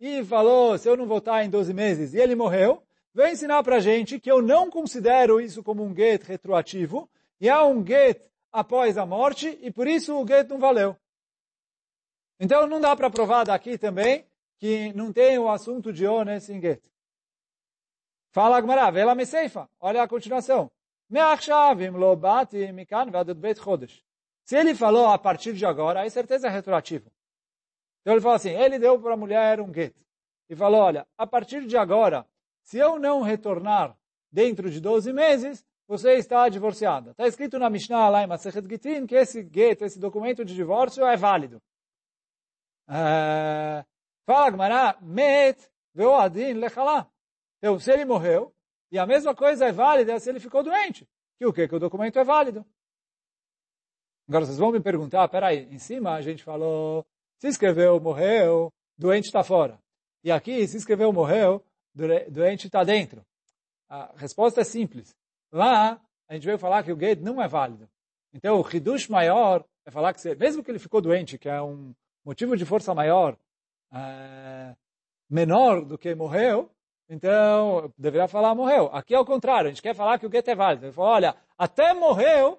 e 0.00 0.24
falou, 0.24 0.76
se 0.76 0.88
eu 0.88 0.96
não 0.96 1.06
votar 1.06 1.44
em 1.44 1.50
12 1.50 1.72
meses, 1.72 2.12
e 2.12 2.18
ele 2.18 2.34
morreu, 2.34 2.82
veio 3.14 3.32
ensinar 3.32 3.62
para 3.62 3.76
a 3.76 3.80
gente 3.80 4.18
que 4.18 4.30
eu 4.30 4.42
não 4.42 4.70
considero 4.70 5.40
isso 5.40 5.62
como 5.62 5.84
um 5.84 5.94
get 5.94 6.24
retroativo, 6.24 7.08
e 7.40 7.48
é 7.48 7.62
um 7.62 7.86
get 7.86 8.20
após 8.50 8.98
a 8.98 9.06
morte, 9.06 9.58
e 9.62 9.70
por 9.70 9.86
isso 9.86 10.14
o 10.14 10.26
get 10.26 10.48
não 10.48 10.58
valeu. 10.58 10.96
Então 12.38 12.66
não 12.66 12.80
dá 12.80 12.96
para 12.96 13.08
provar 13.08 13.44
daqui 13.44 13.78
também 13.78 14.26
que 14.58 14.92
não 14.94 15.12
tem 15.12 15.38
o 15.38 15.48
assunto 15.48 15.92
de 15.92 16.06
ones 16.06 16.48
em 16.48 16.60
get. 16.60 16.82
Fala 18.32 18.56
Agmará, 18.56 18.90
vela 18.90 19.14
meseifa. 19.14 19.68
Olha 19.78 20.02
a 20.02 20.08
continuação. 20.08 20.70
Se 24.44 24.56
ele 24.56 24.74
falou 24.74 25.06
a 25.06 25.18
partir 25.18 25.52
de 25.52 25.66
agora, 25.66 26.00
aí 26.00 26.10
certeza 26.10 26.46
é 26.46 26.50
retroativo. 26.50 27.12
Então 28.00 28.14
ele 28.14 28.22
fala 28.22 28.36
assim, 28.36 28.50
ele 28.50 28.78
deu 28.78 28.98
para 28.98 29.12
a 29.12 29.16
mulher 29.16 29.60
um 29.60 29.72
get. 29.72 29.94
E 30.48 30.56
falou, 30.56 30.80
olha, 30.80 31.06
a 31.16 31.26
partir 31.26 31.66
de 31.66 31.76
agora, 31.76 32.26
se 32.62 32.78
eu 32.78 32.98
não 32.98 33.20
retornar 33.20 33.96
dentro 34.30 34.70
de 34.70 34.80
12 34.80 35.12
meses, 35.12 35.62
você 35.86 36.14
está 36.14 36.48
divorciada. 36.48 37.10
Está 37.10 37.26
escrito 37.26 37.58
na 37.58 37.68
Mishnah 37.68 38.08
lá 38.08 38.24
em 38.24 38.26
Masechet 38.26 38.66
Gitin 38.66 39.06
que 39.06 39.14
esse 39.14 39.42
get, 39.52 39.82
esse 39.82 40.00
documento 40.00 40.42
de 40.42 40.54
divórcio 40.54 41.04
é 41.04 41.16
válido. 41.18 41.62
Uh, 42.88 43.84
fala 44.24 44.50
Gmará, 44.50 44.96
met 45.02 45.70
veoadin 45.94 46.54
lechalá. 46.54 47.06
Então, 47.62 47.78
se 47.78 47.92
ele 47.92 48.04
morreu, 48.04 48.52
e 48.90 48.98
a 48.98 49.06
mesma 49.06 49.36
coisa 49.36 49.66
é 49.66 49.72
válida 49.72 50.18
se 50.18 50.28
ele 50.28 50.40
ficou 50.40 50.64
doente. 50.64 51.08
Que 51.38 51.46
o 51.46 51.52
quê? 51.52 51.68
Que 51.68 51.76
o 51.76 51.78
documento 51.78 52.18
é 52.18 52.24
válido. 52.24 52.66
Agora 54.28 54.44
vocês 54.44 54.58
vão 54.58 54.72
me 54.72 54.80
perguntar, 54.80 55.28
peraí, 55.28 55.68
em 55.72 55.78
cima 55.78 56.14
a 56.14 56.20
gente 56.20 56.42
falou, 56.42 57.06
se 57.38 57.46
escreveu, 57.46 58.00
morreu, 58.00 58.72
doente 58.98 59.26
está 59.26 59.44
fora. 59.44 59.78
E 60.24 60.32
aqui, 60.32 60.66
se 60.66 60.76
escreveu, 60.76 61.12
morreu, 61.12 61.64
doente 61.94 62.66
está 62.66 62.82
dentro. 62.82 63.24
A 63.88 64.12
resposta 64.16 64.60
é 64.60 64.64
simples. 64.64 65.14
Lá, 65.52 66.00
a 66.28 66.34
gente 66.34 66.44
veio 66.44 66.58
falar 66.58 66.82
que 66.82 66.92
o 66.92 66.96
gate 66.96 67.20
não 67.20 67.40
é 67.40 67.46
válido. 67.46 67.88
Então, 68.32 68.60
o 68.60 68.68
hidush 68.68 69.08
maior 69.08 69.64
é 69.84 69.90
falar 69.90 70.14
que, 70.14 70.20
se, 70.20 70.34
mesmo 70.34 70.64
que 70.64 70.70
ele 70.70 70.78
ficou 70.78 71.00
doente, 71.00 71.38
que 71.38 71.48
é 71.48 71.60
um 71.62 71.94
motivo 72.24 72.56
de 72.56 72.64
força 72.64 72.94
maior, 72.94 73.36
é, 73.92 74.74
menor 75.28 75.84
do 75.84 75.98
que 75.98 76.14
morreu, 76.14 76.70
então, 77.12 77.92
deveria 77.98 78.26
falar 78.26 78.54
morreu. 78.54 78.86
Aqui 78.86 79.14
é 79.14 79.20
o 79.20 79.24
contrário, 79.24 79.68
a 79.68 79.70
gente 79.70 79.82
quer 79.82 79.94
falar 79.94 80.18
que 80.18 80.24
o 80.24 80.30
gate 80.30 80.48
é 80.48 80.54
válido. 80.54 80.86
Ele 80.86 80.92
falou, 80.92 81.10
olha, 81.10 81.36
até 81.58 81.92
morreu, 81.92 82.58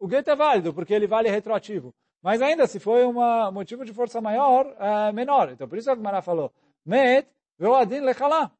o 0.00 0.08
gate 0.08 0.26
é 0.26 0.34
válido, 0.34 0.74
porque 0.74 0.92
ele 0.92 1.06
vale 1.06 1.30
retroativo. 1.30 1.94
Mas 2.20 2.42
ainda, 2.42 2.66
se 2.66 2.80
foi 2.80 3.06
um 3.06 3.12
motivo 3.52 3.84
de 3.84 3.92
força 3.92 4.20
maior, 4.20 4.66
é 4.80 5.12
menor. 5.12 5.52
Então, 5.52 5.68
por 5.68 5.78
isso 5.78 5.92
a 5.92 5.94
Gemara 5.94 6.20
falou, 6.22 6.52
Met, 6.84 7.28
ve'oadin 7.56 8.00
lechalá. 8.00 8.50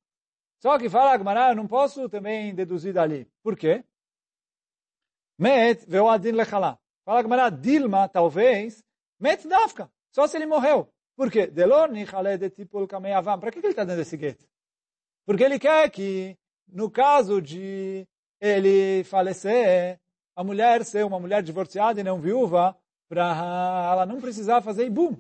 Só 0.62 0.78
que 0.78 0.88
fala 0.88 1.14
a 1.14 1.18
Gemara, 1.18 1.50
eu 1.50 1.56
não 1.56 1.66
posso 1.66 2.08
também 2.08 2.54
deduzir 2.54 2.92
dali. 2.94 3.28
Por 3.42 3.56
quê? 3.56 3.82
Met, 5.36 5.84
ve'oadin 5.84 6.30
lechalá. 6.30 6.78
Fala 7.04 7.18
a 7.18 7.22
Gemara, 7.22 7.50
Dilma, 7.50 8.08
talvez, 8.08 8.84
met 9.18 9.48
dafka. 9.48 9.90
Só 10.14 10.28
se 10.28 10.36
ele 10.36 10.46
morreu. 10.46 10.88
Por 11.16 11.28
quê? 11.28 11.48
Delor 11.48 11.90
nichale 11.90 12.38
de 12.38 12.50
tipul 12.50 12.86
kameyavam. 12.86 13.40
Para 13.40 13.50
que 13.50 13.58
ele 13.58 13.68
está 13.68 13.82
dando 13.82 14.00
esse 14.00 14.16
gueto? 14.16 14.46
Porque 15.26 15.42
ele 15.42 15.58
quer 15.58 15.90
que, 15.90 16.36
no 16.68 16.90
caso 16.90 17.40
de 17.40 18.06
ele 18.40 19.04
falecer, 19.04 19.98
a 20.36 20.44
mulher 20.44 20.84
ser 20.84 21.04
uma 21.04 21.18
mulher 21.20 21.42
divorciada 21.42 22.00
e 22.00 22.04
não 22.04 22.20
viúva, 22.20 22.76
para 23.08 23.28
ela 23.92 24.06
não 24.06 24.20
precisar 24.20 24.60
fazer 24.60 24.86
ibum. 24.86 25.16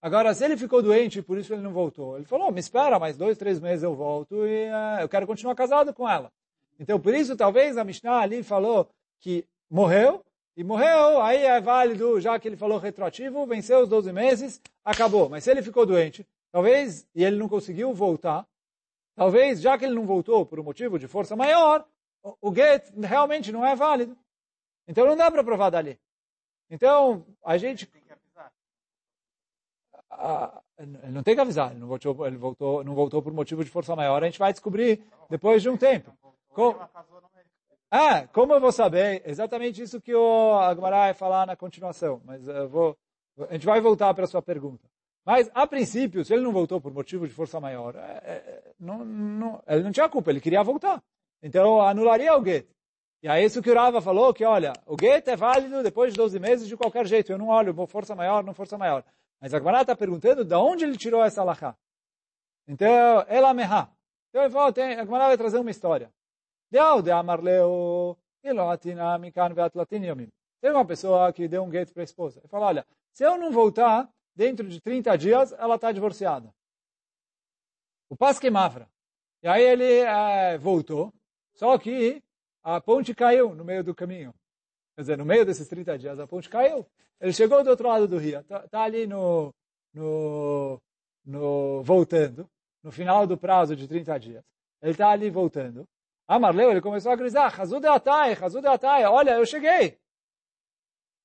Agora, 0.00 0.32
se 0.32 0.44
ele 0.44 0.56
ficou 0.56 0.80
doente 0.80 1.18
e 1.18 1.22
por 1.22 1.38
isso 1.38 1.52
ele 1.52 1.62
não 1.62 1.72
voltou, 1.72 2.16
ele 2.16 2.24
falou, 2.24 2.52
me 2.52 2.60
espera 2.60 2.98
mais 2.98 3.16
dois, 3.16 3.36
três 3.36 3.58
meses 3.58 3.82
eu 3.82 3.94
volto 3.94 4.46
e 4.46 4.68
uh, 4.68 5.00
eu 5.00 5.08
quero 5.08 5.26
continuar 5.26 5.54
casado 5.56 5.92
com 5.92 6.08
ela. 6.08 6.30
Então, 6.78 7.00
por 7.00 7.12
isso, 7.12 7.36
talvez 7.36 7.76
a 7.76 7.82
Mishnah 7.82 8.20
ali 8.20 8.42
falou 8.44 8.88
que 9.20 9.44
morreu, 9.68 10.24
e 10.56 10.64
morreu, 10.64 11.20
aí 11.22 11.44
é 11.44 11.60
válido, 11.60 12.20
já 12.20 12.36
que 12.36 12.48
ele 12.48 12.56
falou 12.56 12.78
retroativo, 12.78 13.46
venceu 13.46 13.80
os 13.80 13.88
12 13.88 14.12
meses, 14.12 14.60
acabou. 14.84 15.28
Mas 15.28 15.44
se 15.44 15.50
ele 15.52 15.62
ficou 15.62 15.86
doente, 15.86 16.26
talvez, 16.50 17.06
e 17.14 17.22
ele 17.22 17.36
não 17.36 17.48
conseguiu 17.48 17.92
voltar, 17.94 18.44
talvez, 19.18 19.60
já 19.60 19.76
que 19.76 19.84
ele 19.84 19.96
não 19.96 20.06
voltou 20.06 20.46
por 20.46 20.60
um 20.60 20.62
motivo 20.62 20.96
de 20.96 21.08
força 21.08 21.34
maior, 21.34 21.84
o 22.40 22.54
get 22.54 22.88
realmente 23.02 23.50
não 23.50 23.66
é 23.66 23.74
válido. 23.74 24.16
Então 24.86 25.04
não 25.04 25.16
dá 25.16 25.28
para 25.28 25.42
provar 25.42 25.70
dali. 25.70 25.98
Então, 26.70 27.26
a 27.44 27.58
gente... 27.58 27.90
Ah, 30.10 30.62
ele 30.78 31.10
não 31.10 31.22
tem 31.22 31.34
que 31.34 31.40
avisar, 31.40 31.72
ele 31.72 31.80
não 31.80 31.88
voltou, 31.88 32.26
ele 32.26 32.36
voltou, 32.36 32.84
não 32.84 32.94
voltou 32.94 33.20
por 33.20 33.32
motivo 33.32 33.64
de 33.64 33.70
força 33.70 33.96
maior, 33.96 34.22
a 34.22 34.26
gente 34.26 34.38
vai 34.38 34.52
descobrir 34.52 35.04
depois 35.28 35.62
de 35.62 35.68
um 35.68 35.76
tempo. 35.76 36.16
Com... 36.50 36.76
Ah, 37.90 38.26
como 38.28 38.52
eu 38.52 38.60
vou 38.60 38.72
saber? 38.72 39.22
Exatamente 39.26 39.82
isso 39.82 40.00
que 40.00 40.14
o 40.14 40.54
Agmará 40.58 40.98
vai 40.98 41.14
falar 41.14 41.46
na 41.46 41.56
continuação, 41.56 42.20
mas 42.24 42.46
eu 42.46 42.68
vou, 42.68 42.96
a 43.48 43.52
gente 43.52 43.66
vai 43.66 43.80
voltar 43.80 44.14
para 44.14 44.24
a 44.24 44.28
sua 44.28 44.42
pergunta. 44.42 44.88
Mas, 45.28 45.50
a 45.52 45.66
princípio, 45.66 46.24
se 46.24 46.32
ele 46.32 46.42
não 46.42 46.52
voltou 46.52 46.80
por 46.80 46.90
motivo 46.90 47.28
de 47.28 47.34
força 47.34 47.60
maior, 47.60 47.94
é, 47.96 48.00
é, 48.00 48.72
não, 48.80 49.04
não, 49.04 49.62
ele 49.66 49.82
não 49.82 49.92
tinha 49.92 50.08
culpa, 50.08 50.30
ele 50.30 50.40
queria 50.40 50.62
voltar. 50.62 51.02
Então, 51.42 51.82
anularia 51.82 52.34
o 52.34 52.42
get. 52.42 52.66
E 53.22 53.28
aí 53.28 53.44
isso 53.44 53.60
que 53.60 53.70
o 53.70 53.74
Rava 53.74 54.00
falou, 54.00 54.32
que 54.32 54.42
olha, 54.42 54.72
o 54.86 54.96
get 54.98 55.28
é 55.28 55.36
válido 55.36 55.82
depois 55.82 56.14
de 56.14 56.16
12 56.16 56.40
meses 56.40 56.66
de 56.66 56.78
qualquer 56.78 57.06
jeito. 57.06 57.30
Eu 57.30 57.36
não 57.36 57.48
olho 57.48 57.74
força 57.86 58.14
maior, 58.14 58.42
não 58.42 58.54
força 58.54 58.78
maior. 58.78 59.04
Mas 59.38 59.52
a 59.52 59.58
Gemara 59.58 59.82
está 59.82 59.94
perguntando 59.94 60.46
de 60.46 60.54
onde 60.54 60.84
ele 60.84 60.96
tirou 60.96 61.22
essa 61.22 61.42
alahá. 61.42 61.76
Então, 62.66 63.22
ela 63.28 63.52
meha. 63.52 63.86
Então 64.30 64.44
ele 64.44 64.50
falou, 64.50 64.72
tem, 64.72 64.94
a 64.94 65.04
Gemara 65.04 65.26
vai 65.26 65.36
trazer 65.36 65.58
uma 65.58 65.70
história. 65.70 66.10
De 66.70 67.10
amarleu, 67.10 68.16
Teve 68.42 70.74
uma 70.74 70.86
pessoa 70.86 71.30
que 71.34 71.46
deu 71.46 71.64
um 71.64 71.68
gate 71.68 71.92
para 71.92 72.02
a 72.02 72.04
esposa. 72.04 72.40
Ele 72.40 72.48
falou, 72.48 72.68
olha, 72.68 72.86
se 73.12 73.24
eu 73.24 73.36
não 73.36 73.52
voltar 73.52 74.08
dentro 74.38 74.68
de 74.68 74.80
30 74.80 75.18
dias, 75.18 75.52
ela 75.54 75.74
está 75.74 75.90
divorciada. 75.90 76.54
O 78.08 78.16
Pasque 78.16 78.48
Mafra. 78.48 78.88
E 79.42 79.48
aí 79.48 79.64
ele 79.64 79.98
é, 79.98 80.56
voltou, 80.56 81.12
só 81.54 81.76
que 81.76 82.22
a 82.62 82.80
ponte 82.80 83.12
caiu 83.16 83.52
no 83.52 83.64
meio 83.64 83.82
do 83.82 83.96
caminho. 83.96 84.32
Quer 84.94 85.02
dizer, 85.02 85.18
no 85.18 85.24
meio 85.24 85.44
desses 85.44 85.66
30 85.66 85.98
dias, 85.98 86.20
a 86.20 86.26
ponte 86.26 86.48
caiu. 86.48 86.86
Ele 87.20 87.32
chegou 87.32 87.64
do 87.64 87.70
outro 87.70 87.88
lado 87.88 88.06
do 88.06 88.16
rio, 88.16 88.38
está 88.38 88.66
tá 88.68 88.82
ali 88.82 89.08
no, 89.08 89.52
no, 89.92 90.80
no, 91.24 91.82
voltando, 91.82 92.48
no 92.80 92.92
final 92.92 93.26
do 93.26 93.36
prazo 93.36 93.74
de 93.74 93.88
30 93.88 94.20
dias. 94.20 94.44
Ele 94.80 94.92
está 94.92 95.10
ali 95.10 95.30
voltando. 95.30 95.84
Amarleu, 96.28 96.70
ele 96.70 96.80
começou 96.80 97.10
a 97.10 97.16
gritar, 97.16 97.60
Hazud 97.60 97.84
Atai, 97.84 98.34
Hazud 98.34 98.64
Atai, 98.66 99.04
olha, 99.04 99.32
eu 99.32 99.44
cheguei. 99.44 99.98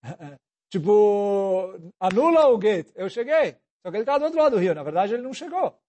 tipo, 0.74 1.78
anula 2.00 2.48
o 2.48 2.58
gate, 2.58 2.92
eu 2.96 3.08
cheguei. 3.08 3.56
Só 3.82 3.92
que 3.92 3.98
ele 3.98 4.00
está 4.00 4.18
do 4.18 4.26
outro 4.26 4.40
lado 4.40 4.56
do 4.56 4.62
rio, 4.62 4.74
na 4.74 4.82
verdade 4.82 5.14
ele 5.14 5.22
não 5.22 5.34
chegou. 5.34 5.80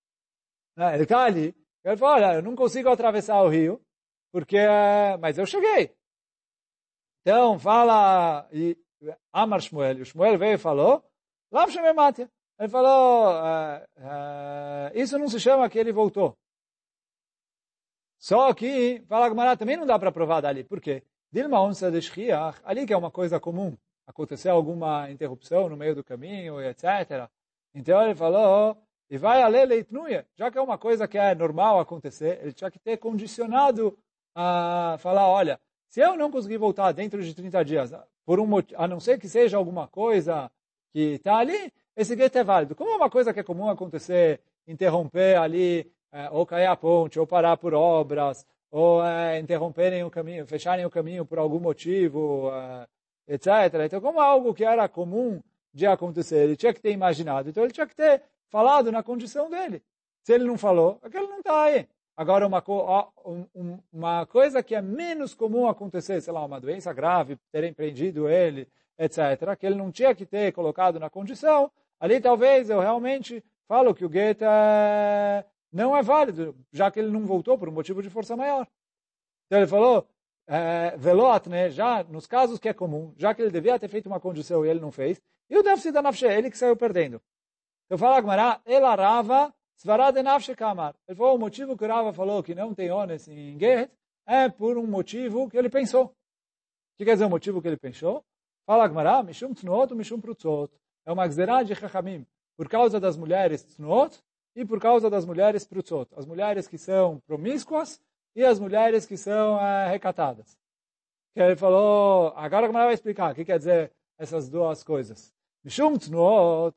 Né, 0.77 0.95
ele 0.95 1.05
está 1.05 1.25
ali, 1.25 1.55
ele 1.83 1.97
falou, 1.97 2.15
olha, 2.17 2.35
eu 2.35 2.43
não 2.43 2.55
consigo 2.55 2.91
atravessar 2.91 3.43
o 3.43 3.49
rio, 3.49 3.81
porque, 4.31 4.59
mas 5.21 5.39
eu 5.39 5.47
cheguei. 5.47 5.97
Então, 7.23 7.59
fala, 7.59 8.47
e 8.53 8.77
Amar 9.33 9.61
Shmuel, 9.61 10.03
o 10.03 10.05
Shmuel 10.05 10.39
veio 10.39 10.55
e 10.55 10.59
falou, 10.59 11.03
Lav 11.51 11.71
Shemematia. 11.71 12.31
Ele 12.59 12.69
falou, 12.69 13.33
uh, 13.33 13.83
uh, 13.99 14.91
isso 14.95 15.19
não 15.19 15.29
se 15.29 15.41
chama 15.41 15.69
que 15.69 15.79
ele 15.79 15.93
voltou. 15.93 16.37
Só 18.21 18.55
que, 18.55 19.03
fala 19.09 19.29
Gamara, 19.29 19.57
também 19.57 19.77
não 19.77 19.87
dá 19.87 19.99
para 19.99 20.13
provar 20.13 20.41
dali. 20.41 20.63
Por 20.63 20.81
quê? 20.81 21.03
Dilma 21.33 21.61
onça 21.61 21.91
de 21.91 22.01
Shriach, 22.01 22.61
ali 22.65 22.87
que 22.87 22.93
é 22.93 22.97
uma 22.97 23.11
coisa 23.11 23.41
comum, 23.41 23.77
acontecer 24.07 24.49
alguma 24.49 25.11
interrupção 25.11 25.69
no 25.69 25.77
meio 25.77 25.95
do 25.95 26.05
caminho, 26.05 26.61
etc. 26.61 27.29
Então 27.75 28.03
ele 28.03 28.15
falou, 28.15 28.77
e 29.11 29.19
vai 29.19 29.43
a 29.43 29.49
ler 29.49 29.67
leitnuia, 29.67 30.27
já 30.37 30.51
que 30.51 30.59
é 30.59 30.61
uma 30.61 30.79
coisa 30.79 31.07
que 31.09 31.19
é 31.19 31.35
normal 31.35 31.81
acontecer, 31.81 32.41
ele 32.43 32.53
tinha 32.53 32.71
que 32.71 32.79
ter 32.79 32.97
condicionado 32.97 33.97
a 34.35 34.97
falar, 34.99 35.29
olha, 35.29 35.61
se 35.89 36.01
eu 36.01 36.17
não 36.17 36.31
conseguir 36.31 36.57
voltar 36.57 36.93
dentro 36.93 37.23
de 37.23 37.35
30 37.35 37.65
dias, 37.65 37.93
por 38.25 38.41
um 38.41 38.47
a 38.77 38.89
não 38.89 38.99
ser 38.99 39.19
que 39.19 39.29
seja 39.29 39.57
alguma 39.57 39.87
coisa 39.87 40.51
que 40.93 41.15
está 41.15 41.37
ali, 41.37 41.73
esse 41.97 42.17
gueto 42.17 42.39
é 42.39 42.45
válido. 42.45 42.75
Como 42.75 42.91
é 42.91 42.97
uma 42.97 43.11
coisa 43.11 43.33
que 43.33 43.41
é 43.41 43.45
comum 43.45 43.69
acontecer, 43.69 44.41
interromper 44.67 45.37
ali, 45.37 45.91
é, 46.11 46.29
ou 46.31 46.47
cair 46.47 46.67
a 46.67 46.77
ponte, 46.77 47.19
ou 47.19 47.27
parar 47.27 47.57
por 47.57 47.75
obras, 47.75 48.47
ou 48.71 49.05
é, 49.05 49.39
interromperem 49.39 50.03
o 50.03 50.11
caminho, 50.11 50.47
fecharem 50.47 50.85
o 50.85 50.91
caminho 50.91 51.25
por 51.25 51.39
algum 51.39 51.61
motivo, 51.61 52.51
é, 52.53 52.87
etc. 53.27 53.49
Então, 53.85 54.01
como 54.01 54.21
é 54.21 54.25
algo 54.25 54.55
que 54.55 54.65
era 54.65 54.89
comum 54.89 55.43
de 55.73 55.87
acontecer, 55.87 56.45
ele 56.45 56.57
tinha 56.57 56.73
que 56.73 56.81
ter 56.81 56.93
imaginado, 56.93 57.49
então 57.49 57.65
ele 57.65 57.73
tinha 57.73 57.87
que 57.87 57.97
ter 57.97 58.23
falado 58.49 58.93
na 58.93 59.03
condição 59.03 59.51
dele. 59.51 59.83
Se 60.23 60.33
ele 60.33 60.45
não 60.45 60.57
falou, 60.57 60.99
aquele 61.03 61.27
não 61.27 61.39
está 61.39 61.65
aí. 61.65 61.89
Agora, 62.17 62.47
uma, 62.47 62.63
uma 63.93 64.25
coisa 64.27 64.63
que 64.63 64.75
é 64.75 64.81
menos 64.81 65.35
comum 65.35 65.69
acontecer, 65.69 66.21
sei 66.21 66.33
lá, 66.33 66.45
uma 66.45 66.61
doença 66.61 66.93
grave, 66.93 67.37
ter 67.51 67.65
empreendido 67.65 68.29
ele, 68.29 68.69
etc., 68.97 69.57
que 69.59 69.67
ele 69.67 69.75
não 69.75 69.91
tinha 69.91 70.15
que 70.15 70.25
ter 70.25 70.53
colocado 70.53 71.01
na 71.01 71.11
condição, 71.11 71.71
ali 71.99 72.21
talvez 72.21 72.71
eu 72.71 72.79
realmente 72.79 73.43
falo 73.67 73.95
que 73.95 74.05
o 74.05 74.09
Goethe 74.09 74.45
é, 74.45 75.45
não 75.73 75.97
é 75.97 76.03
válido, 76.03 76.57
já 76.73 76.89
que 76.89 77.01
ele 77.01 77.11
não 77.11 77.27
voltou 77.27 77.59
por 77.59 77.69
um 77.69 77.73
motivo 77.73 78.01
de 78.01 78.11
força 78.11 78.37
maior. 78.37 78.67
Então 79.47 79.59
ele 79.59 79.67
falou, 79.67 80.07
é, 80.47 80.97
velot, 80.97 81.49
né, 81.49 81.71
já 81.71 82.05
nos 82.05 82.27
casos 82.27 82.59
que 82.59 82.69
é 82.69 82.75
comum, 82.75 83.13
já 83.17 83.35
que 83.35 83.43
ele 83.43 83.51
devia 83.51 83.79
ter 83.79 83.89
feito 83.89 84.07
uma 84.07 84.21
condição 84.21 84.65
e 84.65 84.69
ele 84.69 84.81
não 84.81 84.93
fez, 84.93 85.21
e 85.49 85.57
o 85.57 85.63
déficit 85.63 85.93
da 85.93 86.03
nafshe, 86.03 86.27
ele 86.27 86.51
que 86.51 86.59
saiu 86.59 86.77
perdendo. 86.77 87.21
Eu 87.89 87.99
falo, 87.99 88.15
Agmará, 88.15 88.61
ela 88.65 88.95
rava, 88.95 89.55
svarad 89.77 90.17
nafshe 90.23 90.55
kamar. 90.55 90.95
Ele 91.07 91.17
falou, 91.17 91.37
o 91.37 91.39
motivo 91.39 91.77
que 91.77 91.85
o 91.85 91.89
Rava 91.89 92.13
falou 92.13 92.43
que 92.43 92.55
não 92.55 92.75
tem 92.75 92.91
ones 92.91 93.29
em 93.29 93.59
Get 93.59 93.91
é 94.27 94.49
por 94.49 94.79
um 94.79 94.87
motivo 94.87 95.49
que 95.49 95.57
ele 95.57 95.69
pensou. 95.69 96.07
O 96.07 96.97
que 96.97 97.05
quer 97.05 97.15
dizer 97.15 97.27
o 97.27 97.31
motivo 97.31 97.61
que 97.61 97.69
ele 97.69 97.77
pensou? 97.77 98.25
Fala 98.67 98.85
Agmará, 98.85 99.23
mishum 99.23 99.53
tnuot, 99.53 99.95
mishum 99.95 100.21
prutzot. 100.21 100.73
É 101.05 101.13
uma 101.13 101.27
gzerá 101.27 101.63
de 101.63 101.75
chachamim, 101.75 102.27
por 102.57 102.69
causa 102.69 102.99
das 102.99 103.17
mulheres 103.17 103.63
tnuot 103.63 104.19
e 104.57 104.65
por 104.65 104.81
causa 104.81 105.11
das 105.11 105.27
mulheres 105.27 105.67
prutzot. 105.67 106.09
As 106.17 106.25
mulheres 106.25 106.67
que 106.67 106.79
são 106.79 107.21
promíscuas 107.27 108.01
e 108.35 108.45
as 108.45 108.59
mulheres 108.59 109.07
que 109.07 109.17
são 109.17 109.61
é, 109.61 109.89
recatadas. 109.89 110.59
Que 111.33 111.41
ele 111.41 111.57
falou, 111.57 112.33
agora 112.37 112.67
como 112.67 112.79
ela 112.79 112.87
vai 112.87 112.95
explicar 112.95 113.33
o 113.33 113.35
que 113.35 113.45
quer 113.45 113.59
dizer 113.59 113.93
essas 114.19 114.49
duas 114.49 114.83
coisas. 114.83 115.33
Ele 115.65 115.73
falou, 115.73 116.73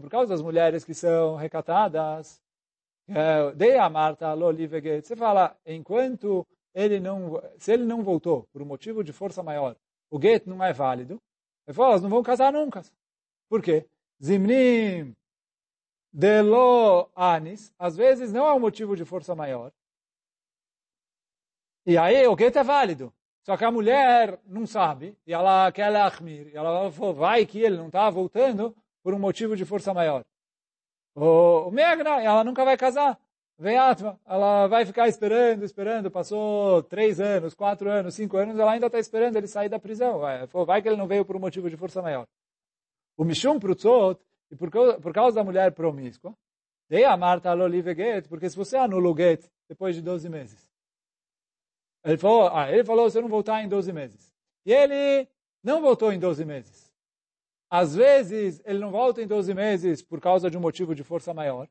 por 0.00 0.10
causa 0.10 0.28
das 0.28 0.42
mulheres 0.42 0.84
que 0.84 0.94
são 0.94 1.36
recatadas, 1.36 2.40
é, 3.08 3.52
dei 3.52 3.76
a 3.76 3.88
Marta 3.88 4.32
loliveget. 4.32 5.06
Você 5.06 5.16
fala, 5.16 5.56
enquanto 5.66 6.46
ele 6.74 6.98
não, 7.00 7.42
se 7.58 7.72
ele 7.72 7.84
não 7.84 8.02
voltou 8.02 8.48
por 8.52 8.62
um 8.62 8.66
motivo 8.66 9.04
de 9.04 9.12
força 9.12 9.42
maior, 9.42 9.76
o 10.10 10.20
get 10.20 10.46
não 10.46 10.62
é 10.62 10.72
válido. 10.72 11.20
Ele 11.66 11.74
falou, 11.74 11.90
elas 11.92 12.02
não 12.02 12.10
vão 12.10 12.22
casar 12.22 12.52
nunca. 12.52 12.82
Por 13.48 13.62
quê? 13.62 13.86
Zimnim 14.22 15.14
delo 16.12 17.10
anis, 17.14 17.72
às 17.78 17.96
vezes 17.96 18.32
não 18.32 18.46
é 18.46 18.52
um 18.52 18.60
motivo 18.60 18.96
de 18.96 19.04
força 19.04 19.34
maior. 19.34 19.72
E 21.84 21.98
aí 21.98 22.26
o 22.26 22.36
gueto 22.36 22.58
é 22.58 22.62
válido. 22.62 23.12
Só 23.42 23.56
que 23.56 23.64
a 23.64 23.70
mulher 23.72 24.38
não 24.46 24.66
sabe, 24.66 25.18
e 25.26 25.32
ela 25.32 25.70
quer 25.72 25.94
achmir, 25.96 26.48
e 26.48 26.56
ela 26.56 26.90
falou, 26.92 27.12
vai 27.12 27.44
que 27.44 27.58
ele 27.58 27.76
não 27.76 27.86
está 27.86 28.08
voltando 28.08 28.74
por 29.02 29.12
um 29.12 29.18
motivo 29.18 29.56
de 29.56 29.64
força 29.64 29.92
maior. 29.92 30.22
O, 31.14 31.68
o 31.68 31.70
Megna, 31.72 32.22
ela 32.22 32.44
nunca 32.44 32.64
vai 32.64 32.76
casar. 32.76 33.18
Vem 33.58 33.76
Atma, 33.76 34.18
ela 34.26 34.66
vai 34.66 34.86
ficar 34.86 35.08
esperando, 35.08 35.64
esperando, 35.64 36.10
passou 36.10 36.82
três 36.84 37.20
anos, 37.20 37.54
quatro 37.54 37.90
anos, 37.90 38.14
cinco 38.14 38.36
anos, 38.36 38.58
ela 38.58 38.72
ainda 38.72 38.86
está 38.86 38.98
esperando 38.98 39.36
ele 39.36 39.46
sair 39.46 39.68
da 39.68 39.78
prisão. 39.78 40.18
Vai, 40.20 40.46
vai 40.46 40.82
que 40.82 40.88
ele 40.88 40.96
não 40.96 41.06
veio 41.06 41.24
por 41.24 41.36
um 41.36 41.40
motivo 41.40 41.68
de 41.68 41.76
força 41.76 42.00
maior. 42.00 42.26
O 43.16 43.24
Mishum 43.24 43.58
Prutzot, 43.58 44.20
e 44.50 44.56
por 44.56 44.70
por 44.70 45.12
causa 45.12 45.36
da 45.36 45.44
mulher 45.44 45.72
promíscua, 45.72 46.34
dei 46.88 47.04
a 47.04 47.16
Marta 47.16 47.50
Alolive 47.50 47.94
Get, 47.94 48.28
porque 48.28 48.48
se 48.48 48.56
você 48.56 48.76
anula 48.76 49.08
o 49.08 49.16
Get 49.16 49.44
depois 49.68 49.94
de 49.94 50.02
12 50.02 50.28
meses, 50.28 50.71
ele 52.04 52.16
falou, 52.16 52.48
ah, 52.52 52.70
ele 52.70 52.84
falou, 52.84 53.08
você 53.08 53.20
não 53.20 53.28
voltar 53.28 53.62
em 53.62 53.68
12 53.68 53.92
meses. 53.92 54.34
E 54.66 54.72
ele 54.72 55.28
não 55.62 55.80
voltou 55.80 56.12
em 56.12 56.18
12 56.18 56.44
meses. 56.44 56.92
Às 57.70 57.94
vezes, 57.94 58.60
ele 58.64 58.78
não 58.78 58.90
volta 58.90 59.22
em 59.22 59.26
12 59.26 59.54
meses 59.54 60.02
por 60.02 60.20
causa 60.20 60.50
de 60.50 60.58
um 60.58 60.60
motivo 60.60 60.94
de 60.94 61.02
força 61.02 61.32
maior. 61.32 61.68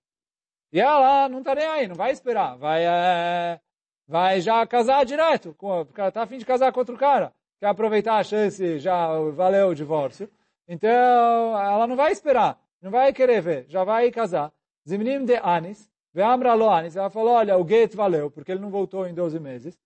E 0.74 0.80
ela 0.80 1.30
não 1.30 1.40
está 1.40 1.54
nem 1.54 1.68
aí, 1.68 1.88
não 1.88 1.96
vai 1.96 2.12
esperar. 2.12 2.58
Vai, 2.58 2.84
é, 2.86 3.60
vai 4.08 4.42
já 4.42 4.66
casar 4.66 5.06
direto. 5.06 5.54
Porque 5.60 6.00
ela 6.00 6.10
está 6.10 6.24
afim 6.24 6.38
de 6.38 6.46
casar 6.46 6.72
com 6.72 6.80
outro 6.80 6.98
cara. 6.98 7.34
Quer 7.60 7.68
aproveitar 7.68 8.18
a 8.18 8.24
chance, 8.24 8.80
já 8.80 9.08
valeu 9.32 9.70
o 9.70 9.76
divórcio. 9.76 10.28
Então, 10.68 10.90
ela 10.90 11.86
não 11.86 11.96
vai 11.96 12.12
esperar. 12.12 12.60
Não 12.82 12.90
vai 12.90 13.14
querer 13.14 13.42
ver. 13.42 13.66
Já 13.68 13.84
vai 13.84 14.10
casar. 14.10 14.52
Zimnim 14.88 15.24
de 15.26 15.36
Anis. 15.36 15.88
Ve'amra 16.14 16.54
lo. 16.54 16.66
Ela 16.72 17.10
falou, 17.10 17.34
olha, 17.34 17.58
o 17.58 17.68
get 17.68 17.94
valeu, 17.94 18.32
porque 18.32 18.52
ele 18.52 18.62
não 18.62 18.72
voltou 18.72 19.06
em 19.06 19.14
12 19.14 19.40
meses. 19.40 19.78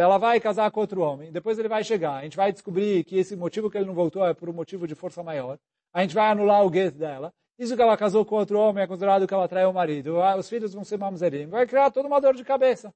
Ela 0.00 0.18
vai 0.18 0.40
casar 0.40 0.70
com 0.70 0.80
outro 0.80 1.00
homem, 1.00 1.32
depois 1.32 1.58
ele 1.58 1.68
vai 1.68 1.82
chegar, 1.82 2.14
a 2.14 2.22
gente 2.22 2.36
vai 2.36 2.52
descobrir 2.52 3.02
que 3.04 3.16
esse 3.16 3.34
motivo 3.34 3.68
que 3.68 3.76
ele 3.76 3.86
não 3.86 3.94
voltou 3.94 4.24
é 4.24 4.32
por 4.32 4.48
um 4.48 4.52
motivo 4.52 4.86
de 4.86 4.94
força 4.94 5.22
maior, 5.22 5.58
a 5.92 6.02
gente 6.02 6.14
vai 6.14 6.30
anular 6.30 6.64
o 6.64 6.72
get 6.72 6.94
dela, 6.94 7.32
isso 7.58 7.76
que 7.76 7.82
ela 7.82 7.96
casou 7.96 8.24
com 8.24 8.36
outro 8.36 8.58
homem 8.58 8.84
é 8.84 8.86
considerado 8.86 9.26
que 9.26 9.34
ela 9.34 9.48
traiu 9.48 9.70
o 9.70 9.74
marido, 9.74 10.16
os 10.38 10.48
filhos 10.48 10.72
vão 10.72 10.84
ser 10.84 10.98
mamzerim, 10.98 11.46
vai 11.46 11.66
criar 11.66 11.90
toda 11.90 12.08
uma 12.08 12.20
dor 12.20 12.34
de 12.34 12.44
cabeça. 12.44 12.94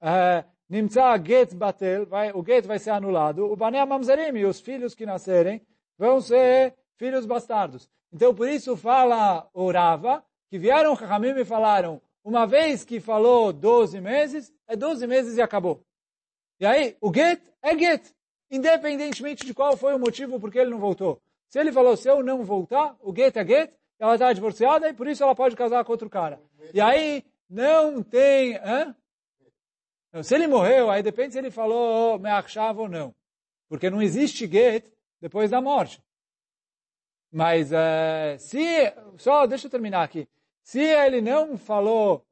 É, 0.00 0.44
vai, 2.08 2.32
o 2.32 2.44
get 2.44 2.66
vai 2.66 2.78
ser 2.78 2.90
anulado, 2.90 3.44
o 3.50 3.54
bané 3.54 3.84
mamzerim, 3.84 4.38
e 4.38 4.44
os 4.44 4.60
filhos 4.60 4.94
que 4.94 5.06
nascerem 5.06 5.60
vão 5.98 6.20
ser 6.20 6.74
filhos 6.96 7.26
bastardos. 7.26 7.88
Então 8.12 8.34
por 8.34 8.48
isso 8.48 8.76
fala 8.76 9.48
o 9.52 9.70
Rava, 9.70 10.24
que 10.48 10.58
vieram 10.58 10.96
Chachamim 10.96 11.38
e 11.38 11.44
falaram, 11.44 12.00
uma 12.24 12.46
vez 12.46 12.84
que 12.84 12.98
falou 12.98 13.52
12 13.52 14.00
meses, 14.00 14.52
é 14.66 14.74
12 14.74 15.06
meses 15.06 15.36
e 15.36 15.42
acabou. 15.42 15.84
E 16.58 16.64
aí, 16.64 16.96
o 17.00 17.12
get 17.12 17.42
é 17.62 17.76
get, 17.76 18.10
independentemente 18.50 19.44
de 19.44 19.52
qual 19.52 19.76
foi 19.76 19.94
o 19.94 19.98
motivo 19.98 20.40
porque 20.40 20.58
ele 20.58 20.70
não 20.70 20.78
voltou. 20.78 21.20
Se 21.50 21.60
ele 21.60 21.70
falou, 21.70 21.96
se 21.96 22.08
eu 22.08 22.22
não 22.22 22.42
voltar, 22.42 22.96
o 23.00 23.14
get 23.14 23.36
é 23.36 23.46
get, 23.46 23.74
ela 23.98 24.14
está 24.14 24.32
divorciada 24.32 24.88
e 24.88 24.94
por 24.94 25.06
isso 25.06 25.22
ela 25.22 25.34
pode 25.34 25.54
casar 25.54 25.84
com 25.84 25.92
outro 25.92 26.08
cara. 26.08 26.40
E 26.72 26.80
aí, 26.80 27.22
não 27.48 28.02
tem... 28.02 28.56
Hã? 28.56 28.96
se 30.22 30.34
ele 30.34 30.46
morreu, 30.46 30.90
aí 30.90 31.02
depende 31.02 31.32
se 31.32 31.38
ele 31.38 31.50
falou 31.50 32.18
me 32.18 32.30
achava 32.30 32.82
ou 32.82 32.88
não. 32.88 33.14
Porque 33.68 33.90
não 33.90 34.00
existe 34.00 34.46
get 34.46 34.86
depois 35.20 35.50
da 35.50 35.60
morte. 35.60 36.00
Mas 37.30 37.70
uh, 37.72 38.38
se... 38.38 38.92
Só, 39.18 39.46
deixa 39.46 39.66
eu 39.66 39.70
terminar 39.70 40.02
aqui. 40.04 40.28
Se 40.64 40.80
ele 40.80 41.20
não 41.20 41.58
falou, 41.58 42.24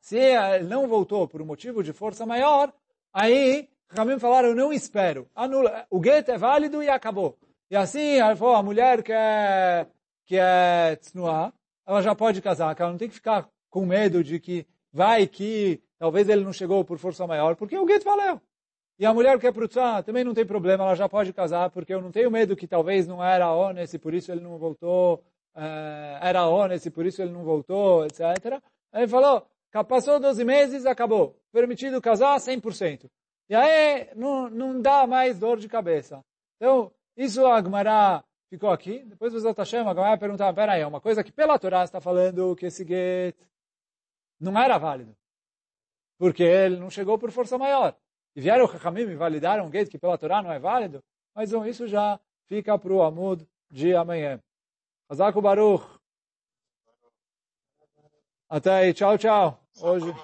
se 0.00 0.18
ele 0.18 0.64
não 0.64 0.88
voltou 0.88 1.26
por 1.28 1.40
um 1.40 1.46
motivo 1.46 1.82
de 1.82 1.92
força 1.92 2.26
maior, 2.26 2.72
aí 3.12 3.68
Ramim 3.88 4.18
falaram, 4.18 4.48
eu 4.48 4.56
não 4.56 4.72
espero. 4.72 5.30
Anula. 5.34 5.86
O 5.88 6.00
gueto 6.00 6.32
é 6.32 6.36
válido 6.36 6.82
e 6.82 6.88
acabou. 6.88 7.38
E 7.70 7.76
assim, 7.76 8.18
a 8.18 8.62
mulher 8.62 9.04
que 9.04 9.12
é, 9.12 9.86
que 10.26 10.36
é 10.36 10.96
tsnuá, 10.96 11.52
ela 11.86 12.02
já 12.02 12.14
pode 12.14 12.42
casar, 12.42 12.74
ela 12.78 12.90
não 12.90 12.98
tem 12.98 13.08
que 13.08 13.14
ficar 13.14 13.48
com 13.70 13.86
medo 13.86 14.22
de 14.22 14.40
que 14.40 14.66
vai 14.92 15.26
que 15.26 15.80
talvez 15.96 16.28
ele 16.28 16.44
não 16.44 16.52
chegou 16.52 16.84
por 16.84 16.98
força 16.98 17.26
maior, 17.26 17.54
porque 17.54 17.78
o 17.78 17.86
gueto 17.86 18.04
valeu. 18.04 18.40
E 18.98 19.06
a 19.06 19.14
mulher 19.14 19.38
que 19.38 19.46
é 19.46 19.52
prutzá 19.52 20.02
também 20.02 20.24
não 20.24 20.34
tem 20.34 20.44
problema, 20.44 20.84
ela 20.84 20.94
já 20.94 21.08
pode 21.08 21.32
casar, 21.32 21.70
porque 21.70 21.94
eu 21.94 22.02
não 22.02 22.10
tenho 22.10 22.30
medo 22.30 22.56
que 22.56 22.66
talvez 22.66 23.06
não 23.06 23.24
era 23.24 23.52
honest 23.52 23.94
e 23.94 23.98
por 23.98 24.12
isso 24.12 24.30
ele 24.30 24.40
não 24.40 24.58
voltou 24.58 25.22
era 26.20 26.48
honest 26.48 26.86
e 26.88 26.90
por 26.90 27.06
isso 27.06 27.22
ele 27.22 27.32
não 27.32 27.44
voltou, 27.44 28.04
etc. 28.04 28.60
Ele 28.92 29.08
falou, 29.08 29.46
passou 29.88 30.20
12 30.20 30.44
meses, 30.44 30.86
acabou. 30.86 31.38
Permitido 31.52 32.00
casar 32.00 32.36
100%. 32.38 33.08
E 33.48 33.54
aí 33.54 34.10
não, 34.14 34.48
não 34.48 34.80
dá 34.80 35.06
mais 35.06 35.38
dor 35.38 35.58
de 35.58 35.68
cabeça. 35.68 36.24
Então, 36.56 36.92
isso 37.16 37.44
a 37.46 37.56
Agmará 37.56 38.24
ficou 38.48 38.70
aqui. 38.70 39.04
Depois 39.04 39.34
o 39.34 39.40
Zot 39.40 39.60
a 39.60 39.90
Agmará 39.90 40.16
perguntar, 40.16 40.52
peraí, 40.54 40.80
é 40.80 40.86
uma 40.86 41.00
coisa 41.00 41.22
que 41.22 41.32
pela 41.32 41.58
Torá 41.58 41.84
está 41.84 42.00
falando 42.00 42.56
que 42.56 42.66
esse 42.66 42.84
get 42.84 43.36
não 44.40 44.58
era 44.58 44.78
válido. 44.78 45.14
Porque 46.18 46.42
ele 46.42 46.76
não 46.76 46.90
chegou 46.90 47.18
por 47.18 47.30
força 47.30 47.58
maior. 47.58 47.96
E 48.34 48.40
vieram 48.40 48.64
o 48.64 48.68
Chachamim 48.68 49.02
e 49.02 49.14
validaram 49.14 49.66
um 49.66 49.70
get 49.70 49.88
que 49.88 49.98
pela 49.98 50.18
Torá 50.18 50.42
não 50.42 50.52
é 50.52 50.58
válido. 50.58 51.02
Mas 51.34 51.50
então, 51.50 51.66
isso 51.66 51.86
já 51.86 52.18
fica 52.46 52.78
para 52.78 52.92
o 52.92 53.02
Amud 53.02 53.46
de 53.70 53.94
amanhã. 53.94 54.40
Hazak 55.08 55.40
Baruch. 55.40 55.84
Até 58.48 58.72
aí, 58.72 58.94
tchau, 58.94 59.18
tchau. 59.18 59.58
Hoje. 59.80 60.14